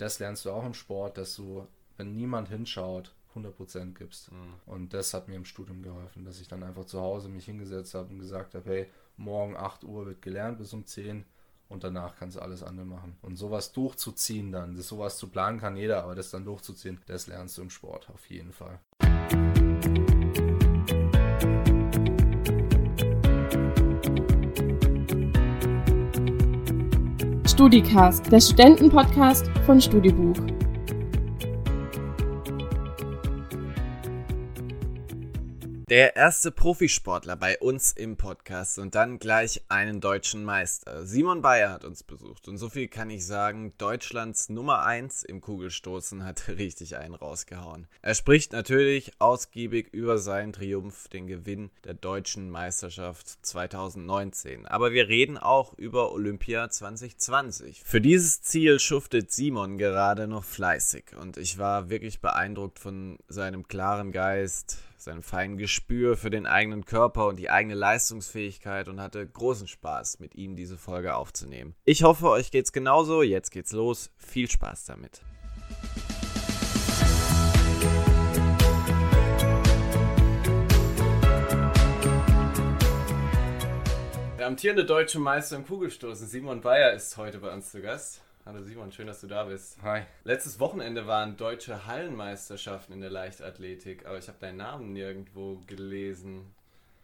das 0.00 0.18
lernst 0.18 0.44
du 0.44 0.50
auch 0.50 0.64
im 0.64 0.74
Sport, 0.74 1.18
dass 1.18 1.36
du, 1.36 1.66
wenn 1.96 2.12
niemand 2.12 2.48
hinschaut, 2.48 3.14
100% 3.34 3.94
gibst. 3.94 4.32
Mhm. 4.32 4.54
Und 4.66 4.94
das 4.94 5.14
hat 5.14 5.28
mir 5.28 5.36
im 5.36 5.44
Studium 5.44 5.82
geholfen, 5.82 6.24
dass 6.24 6.40
ich 6.40 6.48
dann 6.48 6.62
einfach 6.62 6.84
zu 6.84 7.00
Hause 7.00 7.28
mich 7.28 7.44
hingesetzt 7.44 7.94
habe 7.94 8.08
und 8.12 8.18
gesagt 8.18 8.54
habe, 8.54 8.68
hey, 8.68 8.86
morgen 9.16 9.56
8 9.56 9.84
Uhr 9.84 10.06
wird 10.06 10.22
gelernt 10.22 10.58
bis 10.58 10.72
um 10.72 10.84
10 10.84 11.24
und 11.68 11.84
danach 11.84 12.16
kannst 12.16 12.36
du 12.36 12.40
alles 12.40 12.62
andere 12.62 12.86
machen. 12.86 13.16
Und 13.22 13.36
sowas 13.36 13.72
durchzuziehen 13.72 14.50
dann, 14.50 14.74
das 14.74 14.88
sowas 14.88 15.16
zu 15.16 15.28
planen 15.28 15.60
kann 15.60 15.76
jeder, 15.76 16.02
aber 16.02 16.14
das 16.14 16.30
dann 16.30 16.44
durchzuziehen, 16.44 17.00
das 17.06 17.26
lernst 17.26 17.58
du 17.58 17.62
im 17.62 17.70
Sport 17.70 18.08
auf 18.10 18.28
jeden 18.28 18.52
Fall. 18.52 18.80
StudiCast, 27.60 28.32
der 28.32 28.40
Studentenpodcast 28.40 29.50
von 29.66 29.78
Studibuch. 29.82 30.59
Der 35.90 36.14
erste 36.14 36.52
Profisportler 36.52 37.34
bei 37.34 37.58
uns 37.58 37.90
im 37.90 38.16
Podcast 38.16 38.78
und 38.78 38.94
dann 38.94 39.18
gleich 39.18 39.60
einen 39.68 40.00
deutschen 40.00 40.44
Meister. 40.44 41.04
Simon 41.04 41.42
Bayer 41.42 41.72
hat 41.72 41.84
uns 41.84 42.04
besucht 42.04 42.46
und 42.46 42.58
so 42.58 42.68
viel 42.68 42.86
kann 42.86 43.10
ich 43.10 43.26
sagen, 43.26 43.72
Deutschlands 43.76 44.50
Nummer 44.50 44.84
1 44.84 45.24
im 45.24 45.40
Kugelstoßen 45.40 46.24
hat 46.24 46.46
richtig 46.58 46.96
einen 46.96 47.16
rausgehauen. 47.16 47.88
Er 48.02 48.14
spricht 48.14 48.52
natürlich 48.52 49.14
ausgiebig 49.18 49.88
über 49.92 50.18
seinen 50.18 50.52
Triumph, 50.52 51.08
den 51.08 51.26
Gewinn 51.26 51.72
der 51.82 51.94
deutschen 51.94 52.50
Meisterschaft 52.50 53.44
2019. 53.44 54.66
Aber 54.66 54.92
wir 54.92 55.08
reden 55.08 55.38
auch 55.38 55.74
über 55.74 56.12
Olympia 56.12 56.70
2020. 56.70 57.82
Für 57.84 58.00
dieses 58.00 58.42
Ziel 58.42 58.78
schuftet 58.78 59.32
Simon 59.32 59.76
gerade 59.76 60.28
noch 60.28 60.44
fleißig 60.44 61.16
und 61.20 61.36
ich 61.36 61.58
war 61.58 61.90
wirklich 61.90 62.20
beeindruckt 62.20 62.78
von 62.78 63.18
seinem 63.26 63.66
klaren 63.66 64.12
Geist, 64.12 64.78
seinem 65.02 65.22
feinen 65.22 65.56
Gespür 65.56 66.16
für 66.16 66.30
den 66.30 66.46
eigenen 66.46 66.84
Körper 66.84 67.26
und 67.26 67.38
die 67.38 67.50
eigene 67.50 67.74
Leistungsfähigkeit 67.74 68.88
und 68.88 69.00
hatte 69.00 69.26
großen 69.26 69.68
Spaß, 69.68 70.20
mit 70.20 70.34
ihm 70.34 70.56
diese 70.56 70.78
Folge 70.78 71.14
aufzunehmen. 71.14 71.74
Ich 71.84 72.02
hoffe, 72.02 72.28
euch 72.28 72.50
geht's 72.50 72.72
genauso. 72.72 73.22
Jetzt 73.22 73.50
geht's 73.50 73.72
los. 73.72 74.10
Viel 74.16 74.50
Spaß 74.50 74.84
damit. 74.84 75.22
Der 84.38 84.46
amtierende 84.46 84.84
deutsche 84.84 85.18
Meister 85.18 85.56
im 85.56 85.66
Kugelstoßen, 85.66 86.26
Simon 86.26 86.60
Bayer, 86.60 86.92
ist 86.94 87.16
heute 87.16 87.38
bei 87.38 87.52
uns 87.52 87.70
zu 87.70 87.80
Gast. 87.82 88.22
Hallo 88.46 88.62
Simon, 88.62 88.90
schön, 88.90 89.06
dass 89.06 89.20
du 89.20 89.26
da 89.26 89.44
bist. 89.44 89.76
Hi. 89.82 90.02
Letztes 90.24 90.58
Wochenende 90.58 91.06
waren 91.06 91.36
deutsche 91.36 91.86
Hallenmeisterschaften 91.86 92.94
in 92.94 93.02
der 93.02 93.10
Leichtathletik, 93.10 94.06
aber 94.06 94.16
ich 94.16 94.28
habe 94.28 94.38
deinen 94.40 94.56
Namen 94.56 94.94
nirgendwo 94.94 95.60
gelesen. 95.66 96.46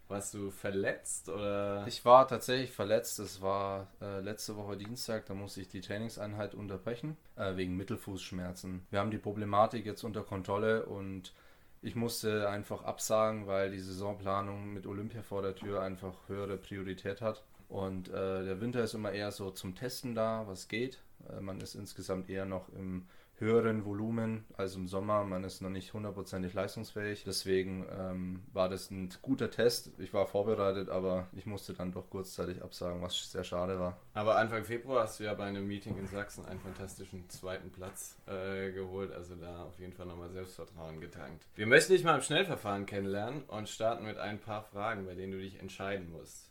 Warst 0.08 0.32
du 0.32 0.50
verletzt 0.50 1.28
oder? 1.28 1.84
Ich 1.86 2.04
war 2.06 2.26
tatsächlich 2.26 2.72
verletzt. 2.72 3.18
Es 3.18 3.42
war 3.42 3.88
äh, 4.00 4.20
letzte 4.20 4.56
Woche 4.56 4.78
Dienstag, 4.78 5.26
da 5.26 5.34
musste 5.34 5.60
ich 5.60 5.68
die 5.68 5.82
Trainingseinheit 5.82 6.54
unterbrechen, 6.54 7.18
äh, 7.36 7.54
wegen 7.56 7.76
Mittelfußschmerzen. 7.76 8.86
Wir 8.90 9.00
haben 9.00 9.10
die 9.10 9.18
Problematik 9.18 9.84
jetzt 9.84 10.04
unter 10.04 10.22
Kontrolle 10.22 10.86
und 10.86 11.34
ich 11.82 11.96
musste 11.96 12.48
einfach 12.48 12.82
absagen, 12.82 13.46
weil 13.46 13.70
die 13.70 13.80
Saisonplanung 13.80 14.72
mit 14.72 14.86
Olympia 14.86 15.22
vor 15.22 15.42
der 15.42 15.54
Tür 15.54 15.82
einfach 15.82 16.14
höhere 16.28 16.56
Priorität 16.56 17.20
hat. 17.20 17.42
Und 17.68 18.08
äh, 18.08 18.44
der 18.44 18.60
Winter 18.60 18.82
ist 18.82 18.94
immer 18.94 19.12
eher 19.12 19.32
so 19.32 19.50
zum 19.50 19.74
Testen 19.74 20.14
da, 20.14 20.44
was 20.46 20.68
geht. 20.68 21.00
Äh, 21.30 21.40
man 21.40 21.60
ist 21.60 21.74
insgesamt 21.74 22.28
eher 22.28 22.44
noch 22.44 22.68
im 22.70 23.06
höheren 23.38 23.84
Volumen 23.84 24.44
als 24.56 24.74
im 24.76 24.88
Sommer. 24.88 25.24
Man 25.24 25.44
ist 25.44 25.60
noch 25.60 25.70
nicht 25.70 25.92
hundertprozentig 25.92 26.54
leistungsfähig. 26.54 27.24
Deswegen 27.24 27.86
ähm, 27.90 28.42
war 28.52 28.68
das 28.68 28.90
ein 28.90 29.10
guter 29.22 29.50
Test. 29.50 29.90
Ich 29.98 30.14
war 30.14 30.26
vorbereitet, 30.26 30.88
aber 30.88 31.26
ich 31.32 31.46
musste 31.46 31.74
dann 31.74 31.92
doch 31.92 32.08
kurzzeitig 32.08 32.62
absagen, 32.62 33.02
was 33.02 33.30
sehr 33.30 33.44
schade 33.44 33.78
war. 33.78 33.98
Aber 34.14 34.36
Anfang 34.36 34.64
Februar 34.64 35.02
hast 35.02 35.20
du 35.20 35.24
ja 35.24 35.34
bei 35.34 35.44
einem 35.44 35.66
Meeting 35.66 35.98
in 35.98 36.06
Sachsen 36.06 36.46
einen 36.46 36.60
fantastischen 36.60 37.28
zweiten 37.28 37.70
Platz 37.70 38.16
äh, 38.26 38.72
geholt. 38.72 39.12
Also 39.12 39.34
da 39.34 39.64
auf 39.64 39.78
jeden 39.78 39.92
Fall 39.92 40.06
nochmal 40.06 40.30
Selbstvertrauen 40.30 41.00
getankt. 41.00 41.44
Wir 41.54 41.66
möchten 41.66 41.92
dich 41.92 42.04
mal 42.04 42.16
im 42.16 42.22
Schnellverfahren 42.22 42.86
kennenlernen 42.86 43.42
und 43.48 43.68
starten 43.68 44.06
mit 44.06 44.16
ein 44.16 44.40
paar 44.40 44.62
Fragen, 44.62 45.04
bei 45.04 45.14
denen 45.14 45.32
du 45.32 45.38
dich 45.38 45.60
entscheiden 45.60 46.10
musst. 46.10 46.50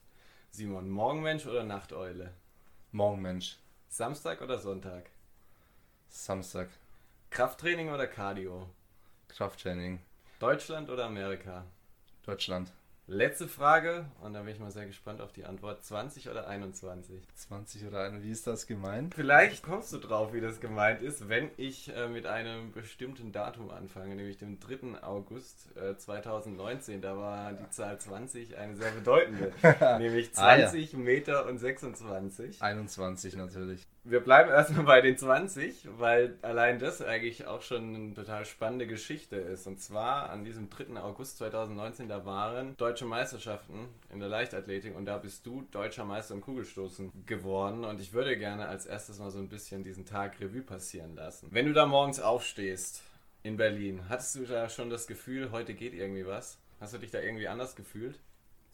Simon, 0.52 0.90
Morgenmensch 0.90 1.48
oder 1.48 1.64
Nachteule? 1.64 2.32
Morgenmensch. 2.92 3.58
Samstag 3.98 4.42
oder 4.42 4.60
Sonntag? 4.60 5.10
Samstag. 6.10 6.68
Krafttraining 7.30 7.94
oder 7.94 8.08
Cardio? 8.08 8.70
Krafttraining. 9.30 10.02
Deutschland 10.38 10.90
oder 10.90 11.06
Amerika? 11.06 11.64
Deutschland. 12.26 12.74
Letzte 13.08 13.48
Frage, 13.48 14.08
und 14.22 14.34
da 14.34 14.42
bin 14.42 14.56
ich 14.56 14.60
mal 14.60 14.72
sehr 14.72 14.88
gespannt 14.88 15.22
auf 15.22 15.32
die 15.32 15.46
Antwort. 15.46 15.86
20 15.86 16.28
oder 16.28 16.48
21? 16.48 17.22
20 17.36 17.86
oder 17.86 18.00
21, 18.00 18.28
wie 18.28 18.32
ist 18.32 18.48
das 18.48 18.66
gemeint? 18.66 19.14
Vielleicht 19.14 19.62
kommst 19.62 19.94
du 19.94 20.00
drauf, 20.00 20.34
wie 20.34 20.42
das 20.42 20.60
gemeint 20.60 21.04
ist, 21.04 21.30
wenn 21.30 21.52
ich 21.58 21.96
äh, 21.96 22.08
mit 22.08 22.26
einem 22.26 22.72
bestimmten 22.72 23.32
Datum 23.32 23.70
anfange, 23.70 24.16
nämlich 24.16 24.38
dem 24.38 24.60
3. 24.60 25.04
August 25.04 25.78
äh, 25.78 25.96
2019. 25.96 27.02
Da 27.02 27.16
war 27.16 27.54
die 27.54 27.70
Zahl 27.70 28.00
20 28.00 28.58
eine 28.58 28.76
sehr 28.76 28.90
bedeutende, 28.90 29.54
nämlich 30.00 30.34
20 30.34 30.94
ah, 30.94 30.98
ja. 30.98 31.04
Meter 31.04 31.46
und 31.46 31.60
26. 31.60 32.60
21 32.60 33.36
natürlich 33.36 33.86
wir 34.06 34.20
bleiben 34.20 34.52
erstmal 34.52 34.86
bei 34.86 35.02
den 35.02 35.18
20, 35.18 35.88
weil 35.98 36.38
allein 36.44 36.78
das 36.78 37.02
eigentlich 37.02 37.48
auch 37.48 37.64
schon 37.64 37.96
eine 37.96 38.14
total 38.14 38.46
spannende 38.46 38.86
Geschichte 38.86 39.36
ist. 39.36 39.66
Und 39.66 39.82
zwar 39.82 40.30
an 40.30 40.46
diesem 40.46 40.70
3. 40.70 41.02
August 41.02 41.40
2019, 41.40 42.08
da 42.08 42.24
waren 42.24 42.78
deutsche 42.78 43.06
Meisterschaften 43.06 43.88
in 44.12 44.20
der 44.20 44.30
Leichtathletik 44.30 44.96
und 44.96 45.06
da 45.06 45.18
bist 45.18 45.46
du 45.48 45.64
deutscher 45.72 46.06
Meister 46.06 46.36
im 46.36 46.42
Kugelstoßen 46.42 47.26
geworden. 47.26 47.84
Und 47.84 48.00
ich 48.00 48.14
würde 48.14 48.38
gerne 48.38 48.68
als 48.68 48.86
erstes 48.86 49.18
mal 49.18 49.32
so 49.32 49.40
ein 49.40 49.50
bisschen 49.50 49.84
diesen 49.84 50.06
Tag 50.06 50.40
Revue 50.40 50.62
passieren 50.62 51.16
lassen. 51.16 51.48
Wenn 51.50 51.66
du 51.66 51.74
da 51.74 51.88
morgens 51.88 52.20
aufstehst 52.20 53.02
in 53.42 53.58
Berlin, 53.58 54.08
hattest 54.08 54.36
du 54.36 54.46
da 54.46 54.70
schon 54.70 54.92
das 54.92 55.08
Gefühl, 55.08 55.52
heute 55.52 55.74
geht 55.74 55.96
irgendwie 55.96 56.28
was? 56.28 56.60
Hast 56.80 56.94
du 56.94 57.00
dich 57.00 57.10
da 57.10 57.20
irgendwie 57.20 57.48
anders 57.48 57.76
gefühlt? 57.76 58.20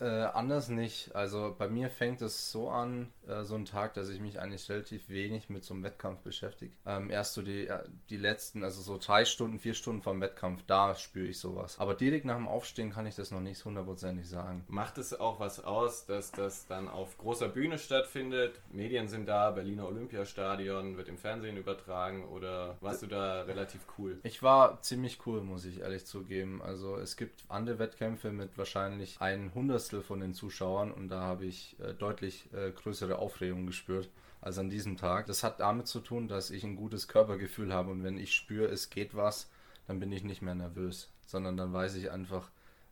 Äh, 0.01 0.23
anders 0.33 0.69
nicht. 0.69 1.15
Also 1.15 1.55
bei 1.55 1.69
mir 1.69 1.91
fängt 1.91 2.23
es 2.23 2.51
so 2.51 2.69
an, 2.69 3.13
äh, 3.27 3.43
so 3.43 3.53
ein 3.53 3.65
Tag, 3.65 3.93
dass 3.93 4.09
ich 4.09 4.19
mich 4.19 4.39
eigentlich 4.39 4.67
relativ 4.67 5.09
wenig 5.09 5.49
mit 5.49 5.63
so 5.63 5.75
einem 5.75 5.83
Wettkampf 5.83 6.21
beschäftige. 6.21 6.73
Ähm, 6.87 7.11
erst 7.11 7.35
so 7.35 7.43
die, 7.43 7.67
äh, 7.67 7.83
die 8.09 8.17
letzten, 8.17 8.63
also 8.63 8.81
so 8.81 8.97
drei 8.97 9.25
Stunden, 9.25 9.59
vier 9.59 9.75
Stunden 9.75 10.01
vom 10.01 10.19
Wettkampf, 10.19 10.63
da 10.65 10.95
spüre 10.95 11.27
ich 11.27 11.37
sowas. 11.37 11.79
Aber 11.79 11.93
direkt 11.93 12.25
nach 12.25 12.35
dem 12.35 12.47
Aufstehen 12.47 12.91
kann 12.91 13.05
ich 13.05 13.13
das 13.13 13.29
noch 13.29 13.41
nicht 13.41 13.63
hundertprozentig 13.63 14.27
sagen. 14.27 14.65
Macht 14.69 14.97
es 14.97 15.19
auch 15.19 15.39
was 15.39 15.63
aus, 15.63 16.07
dass 16.07 16.31
das 16.31 16.65
dann 16.65 16.87
auf 16.87 17.19
großer 17.19 17.49
Bühne 17.49 17.77
stattfindet? 17.77 18.59
Medien 18.71 19.07
sind 19.07 19.27
da, 19.27 19.51
Berliner 19.51 19.85
Olympiastadion 19.85 20.97
wird 20.97 21.09
im 21.09 21.19
Fernsehen 21.19 21.57
übertragen 21.57 22.25
oder 22.25 22.77
warst 22.81 23.03
du 23.03 23.07
da 23.07 23.43
relativ 23.43 23.81
cool? 23.99 24.19
Ich 24.23 24.41
war 24.41 24.81
ziemlich 24.81 25.19
cool, 25.27 25.41
muss 25.41 25.65
ich 25.65 25.81
ehrlich 25.81 26.07
zugeben. 26.07 26.59
Also 26.63 26.97
es 26.97 27.17
gibt 27.17 27.43
andere 27.49 27.77
Wettkämpfe 27.77 28.31
mit 28.31 28.57
wahrscheinlich 28.57 29.17
ein 29.19 29.53
Hundertstel 29.53 29.90
Sechstel 29.91 30.01
von 30.03 30.21
den 30.21 30.33
Zuschauern 30.33 30.89
und 30.89 31.09
da 31.09 31.19
habe 31.19 31.45
ich 31.45 31.75
äh, 31.81 31.93
deutlich 31.93 32.47
äh, 32.53 32.71
größere 32.71 33.19
Aufregung 33.19 33.65
gespürt 33.65 34.09
als 34.39 34.57
an 34.57 34.69
diesem 34.69 34.95
Tag. 34.95 35.25
Das 35.25 35.43
hat 35.43 35.59
damit 35.59 35.87
zu 35.87 35.99
tun, 35.99 36.29
dass 36.29 36.49
ich 36.49 36.63
ein 36.63 36.77
gutes 36.77 37.09
Körpergefühl 37.09 37.73
habe 37.73 37.91
und 37.91 38.01
wenn 38.01 38.17
ich 38.17 38.33
spüre, 38.33 38.67
es 38.67 38.89
geht 38.89 39.15
was, 39.15 39.49
dann 39.87 39.99
bin 39.99 40.13
ich 40.13 40.23
nicht 40.23 40.41
mehr 40.41 40.55
nervös, 40.55 41.09
sondern 41.25 41.57
dann 41.57 41.73
weiß 41.73 41.95
ich 41.95 42.09
einfach, 42.09 42.51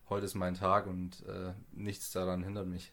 heute 0.09 0.25
ist 0.25 0.35
mein 0.35 0.55
Tag 0.55 0.87
und 0.87 1.25
äh, 1.25 1.53
nichts 1.71 2.11
daran 2.11 2.43
hindert 2.43 2.67
mich. 2.67 2.91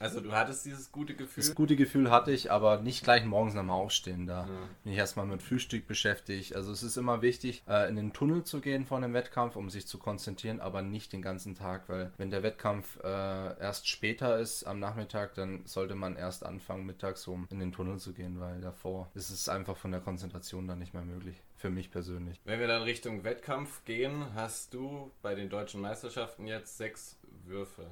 Also 0.00 0.20
du 0.20 0.32
hattest 0.32 0.64
dieses 0.64 0.90
gute 0.90 1.14
Gefühl? 1.14 1.44
Das 1.44 1.54
gute 1.54 1.76
Gefühl 1.76 2.10
hatte 2.10 2.32
ich, 2.32 2.50
aber 2.50 2.80
nicht 2.80 3.04
gleich 3.04 3.22
morgens 3.26 3.52
nach 3.52 3.60
dem 3.60 3.70
Aufstehen. 3.70 4.26
Da 4.26 4.46
ja. 4.46 4.68
bin 4.82 4.92
ich 4.92 4.98
erstmal 4.98 5.26
mit 5.26 5.42
Frühstück 5.42 5.86
beschäftigt. 5.86 6.56
Also 6.56 6.72
es 6.72 6.82
ist 6.82 6.96
immer 6.96 7.20
wichtig, 7.20 7.62
äh, 7.68 7.86
in 7.86 7.96
den 7.96 8.14
Tunnel 8.14 8.42
zu 8.42 8.62
gehen 8.62 8.86
vor 8.86 8.96
einem 8.96 9.12
Wettkampf, 9.12 9.56
um 9.56 9.68
sich 9.68 9.86
zu 9.86 9.98
konzentrieren, 9.98 10.58
aber 10.58 10.80
nicht 10.80 11.12
den 11.12 11.20
ganzen 11.20 11.54
Tag, 11.54 11.90
weil 11.90 12.12
wenn 12.16 12.30
der 12.30 12.42
Wettkampf 12.42 12.98
äh, 13.04 13.60
erst 13.60 13.88
später 13.88 14.38
ist 14.38 14.64
am 14.64 14.80
Nachmittag, 14.80 15.34
dann 15.34 15.66
sollte 15.66 15.94
man 15.94 16.16
erst 16.16 16.46
anfangen, 16.46 16.86
mittags 16.86 17.28
um 17.28 17.46
in 17.50 17.58
den 17.58 17.72
Tunnel 17.72 17.98
zu 17.98 18.14
gehen, 18.14 18.40
weil 18.40 18.62
davor 18.62 19.10
ist 19.12 19.28
es 19.28 19.50
einfach 19.50 19.76
von 19.76 19.90
der 19.90 20.00
Konzentration 20.00 20.66
dann 20.66 20.78
nicht 20.78 20.94
mehr 20.94 21.04
möglich. 21.04 21.36
Für 21.56 21.68
mich 21.68 21.90
persönlich. 21.90 22.40
Wenn 22.46 22.58
wir 22.58 22.68
dann 22.68 22.82
Richtung 22.84 23.22
Wettkampf 23.22 23.84
gehen, 23.84 24.34
hast 24.34 24.72
du 24.72 25.10
bei 25.20 25.34
den 25.34 25.50
deutschen 25.50 25.82
Meisterschaften 25.82 26.46
jetzt 26.46 26.78
sechs 26.78 27.18
Würfe. 27.44 27.86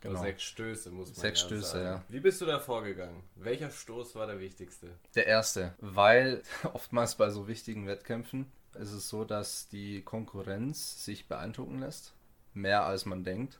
Genau. 0.00 0.20
sechs 0.20 0.42
Stöße 0.44 0.90
muss 0.90 1.08
man 1.08 1.14
Sechs 1.16 1.40
ja 1.40 1.46
Stöße, 1.46 1.66
sagen. 1.70 1.84
ja. 1.84 2.04
Wie 2.08 2.20
bist 2.20 2.40
du 2.40 2.46
da 2.46 2.60
vorgegangen? 2.60 3.22
Welcher 3.34 3.70
Stoß 3.70 4.14
war 4.14 4.26
der 4.28 4.38
wichtigste? 4.38 4.88
Der 5.16 5.26
erste, 5.26 5.74
weil 5.80 6.42
oftmals 6.72 7.16
bei 7.16 7.30
so 7.30 7.48
wichtigen 7.48 7.86
Wettkämpfen 7.86 8.46
ist 8.78 8.92
es 8.92 9.08
so, 9.08 9.24
dass 9.24 9.68
die 9.68 10.02
Konkurrenz 10.02 11.04
sich 11.04 11.26
beeindrucken 11.26 11.80
lässt. 11.80 12.14
Mehr 12.54 12.84
als 12.84 13.06
man 13.06 13.24
denkt. 13.24 13.58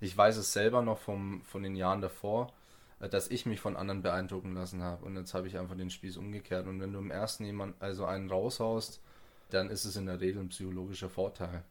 Ich 0.00 0.16
weiß 0.16 0.36
es 0.36 0.52
selber 0.52 0.82
noch 0.82 0.98
vom, 0.98 1.42
von 1.44 1.62
den 1.62 1.76
Jahren 1.76 2.00
davor. 2.02 2.52
äh, 3.00 3.08
dass 3.08 3.28
ich 3.30 3.46
mich 3.46 3.60
von 3.60 3.76
anderen 3.76 4.02
beeindrucken 4.02 4.54
lassen 4.54 4.82
habe. 4.82 5.04
Und 5.06 5.16
jetzt 5.16 5.32
habe 5.32 5.46
ich 5.48 5.56
einfach 5.58 5.76
den 5.76 5.88
Spieß 5.90 6.18
umgekehrt. 6.18 6.66
Und 6.66 6.80
wenn 6.80 6.92
du 6.92 6.98
im 6.98 7.10
ersten 7.10 7.44
jemand, 7.46 7.80
also 7.80 8.04
einen 8.04 8.28
raushaust, 8.30 9.00
dann 9.48 9.70
ist 9.70 9.84
es 9.86 9.96
in 9.96 10.04
der 10.06 10.20
Regel 10.20 10.42
ein 10.42 10.48
psychologischer 10.50 11.08
Vorteil. 11.08 11.64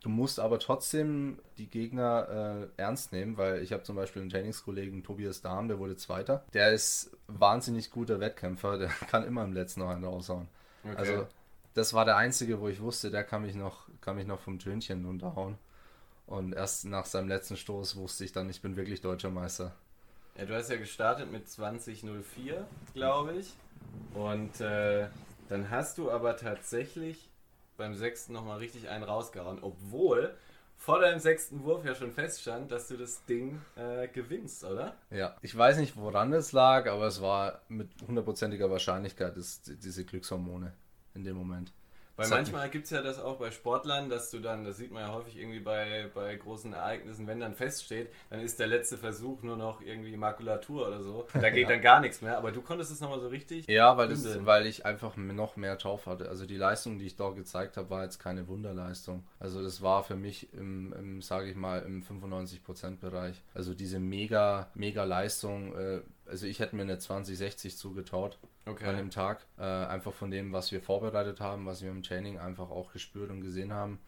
Du 0.00 0.08
musst 0.08 0.38
aber 0.38 0.60
trotzdem 0.60 1.40
die 1.58 1.66
Gegner 1.66 2.68
äh, 2.76 2.80
ernst 2.80 3.12
nehmen, 3.12 3.36
weil 3.36 3.62
ich 3.62 3.72
habe 3.72 3.82
zum 3.82 3.96
Beispiel 3.96 4.22
einen 4.22 4.30
Trainingskollegen 4.30 5.02
Tobias 5.02 5.42
Dahm, 5.42 5.66
der 5.66 5.80
wurde 5.80 5.96
Zweiter. 5.96 6.44
Der 6.54 6.72
ist 6.72 7.16
wahnsinnig 7.26 7.90
guter 7.90 8.20
Wettkämpfer, 8.20 8.78
der 8.78 8.88
kann 9.10 9.24
immer 9.24 9.42
im 9.44 9.52
letzten 9.52 9.80
noch 9.80 9.90
einen 9.90 10.04
raushauen. 10.04 10.48
Okay. 10.84 10.96
Also 10.96 11.26
das 11.74 11.94
war 11.94 12.04
der 12.04 12.16
einzige, 12.16 12.60
wo 12.60 12.68
ich 12.68 12.80
wusste, 12.80 13.10
der 13.10 13.24
kann 13.24 13.42
mich 13.42 13.56
noch, 13.56 13.88
kann 14.00 14.16
mich 14.16 14.26
noch 14.26 14.40
vom 14.40 14.58
Tönchen 14.58 15.04
runterhauen. 15.04 15.58
Und 16.26 16.52
erst 16.52 16.84
nach 16.84 17.06
seinem 17.06 17.28
letzten 17.28 17.56
Stoß 17.56 17.96
wusste 17.96 18.24
ich 18.24 18.32
dann, 18.32 18.50
ich 18.50 18.60
bin 18.60 18.76
wirklich 18.76 19.00
deutscher 19.00 19.30
Meister. 19.30 19.74
Ja, 20.36 20.44
du 20.44 20.54
hast 20.54 20.70
ja 20.70 20.76
gestartet 20.76 21.32
mit 21.32 21.48
2004, 21.48 22.66
glaube 22.94 23.32
ich. 23.34 23.54
Und 24.14 24.60
äh, 24.60 25.08
dann 25.48 25.70
hast 25.70 25.98
du 25.98 26.10
aber 26.10 26.36
tatsächlich 26.36 27.28
beim 27.78 27.94
sechsten 27.94 28.34
nochmal 28.34 28.58
richtig 28.58 28.88
einen 28.90 29.04
rausgehauen, 29.04 29.60
obwohl 29.62 30.34
vor 30.76 31.00
deinem 31.00 31.18
sechsten 31.18 31.64
Wurf 31.64 31.84
ja 31.84 31.94
schon 31.94 32.12
feststand, 32.12 32.70
dass 32.70 32.88
du 32.88 32.96
das 32.96 33.24
Ding 33.24 33.60
äh, 33.76 34.06
gewinnst, 34.08 34.64
oder? 34.64 34.94
Ja, 35.10 35.36
ich 35.42 35.56
weiß 35.56 35.78
nicht, 35.78 35.96
woran 35.96 36.32
es 36.32 36.52
lag, 36.52 36.86
aber 36.86 37.06
es 37.06 37.20
war 37.20 37.62
mit 37.68 37.88
hundertprozentiger 38.06 38.70
Wahrscheinlichkeit 38.70 39.36
das, 39.36 39.62
diese 39.62 40.04
Glückshormone 40.04 40.72
in 41.14 41.24
dem 41.24 41.36
Moment. 41.36 41.72
Weil 42.18 42.28
manchmal 42.30 42.68
gibt 42.68 42.86
es 42.86 42.90
ja 42.90 43.00
das 43.00 43.20
auch 43.20 43.36
bei 43.36 43.52
Sportlern, 43.52 44.10
dass 44.10 44.32
du 44.32 44.40
dann, 44.40 44.64
das 44.64 44.76
sieht 44.76 44.90
man 44.90 45.02
ja 45.02 45.12
häufig 45.12 45.38
irgendwie 45.38 45.60
bei, 45.60 46.10
bei 46.12 46.34
großen 46.34 46.72
Ereignissen, 46.72 47.28
wenn 47.28 47.38
dann 47.38 47.54
feststeht, 47.54 48.12
dann 48.28 48.40
ist 48.40 48.58
der 48.58 48.66
letzte 48.66 48.98
Versuch 48.98 49.44
nur 49.44 49.56
noch 49.56 49.80
irgendwie 49.80 50.16
Makulatur 50.16 50.88
oder 50.88 51.00
so. 51.00 51.28
Da 51.32 51.50
geht 51.50 51.62
ja. 51.62 51.68
dann 51.68 51.80
gar 51.80 52.00
nichts 52.00 52.20
mehr. 52.20 52.36
Aber 52.36 52.50
du 52.50 52.60
konntest 52.60 52.90
es 52.90 53.00
nochmal 53.00 53.20
so 53.20 53.28
richtig. 53.28 53.68
Ja, 53.68 53.96
weil, 53.96 54.08
das, 54.08 54.44
weil 54.44 54.66
ich 54.66 54.84
einfach 54.84 55.16
noch 55.16 55.54
mehr 55.54 55.76
drauf 55.76 56.06
hatte. 56.06 56.28
Also 56.28 56.44
die 56.44 56.56
Leistung, 56.56 56.98
die 56.98 57.06
ich 57.06 57.14
dort 57.14 57.36
gezeigt 57.36 57.76
habe, 57.76 57.88
war 57.88 58.02
jetzt 58.02 58.18
keine 58.18 58.48
Wunderleistung. 58.48 59.24
Also 59.38 59.62
das 59.62 59.80
war 59.80 60.02
für 60.02 60.16
mich 60.16 60.52
im, 60.52 60.92
im 60.94 61.22
sage 61.22 61.48
ich 61.48 61.54
mal, 61.54 61.82
im 61.82 62.02
95%-Bereich. 62.02 63.44
Also 63.54 63.74
diese 63.74 64.00
mega, 64.00 64.72
mega 64.74 65.04
Leistung. 65.04 65.76
Äh, 65.76 66.00
also 66.28 66.46
ich 66.46 66.60
hätte 66.60 66.76
mir 66.76 66.82
eine 66.82 66.98
2060 66.98 67.76
zugetraut 67.76 68.38
okay. 68.66 68.86
an 68.86 68.96
dem 68.96 69.10
Tag. 69.10 69.44
Äh, 69.58 69.62
einfach 69.62 70.12
von 70.12 70.30
dem, 70.30 70.52
was 70.52 70.72
wir 70.72 70.80
vorbereitet 70.80 71.40
haben, 71.40 71.66
was 71.66 71.82
wir 71.82 71.90
im 71.90 72.02
Training 72.02 72.38
einfach 72.38 72.70
auch 72.70 72.92
gespürt 72.92 73.30
und 73.30 73.40
gesehen 73.40 73.72
haben. 73.72 73.98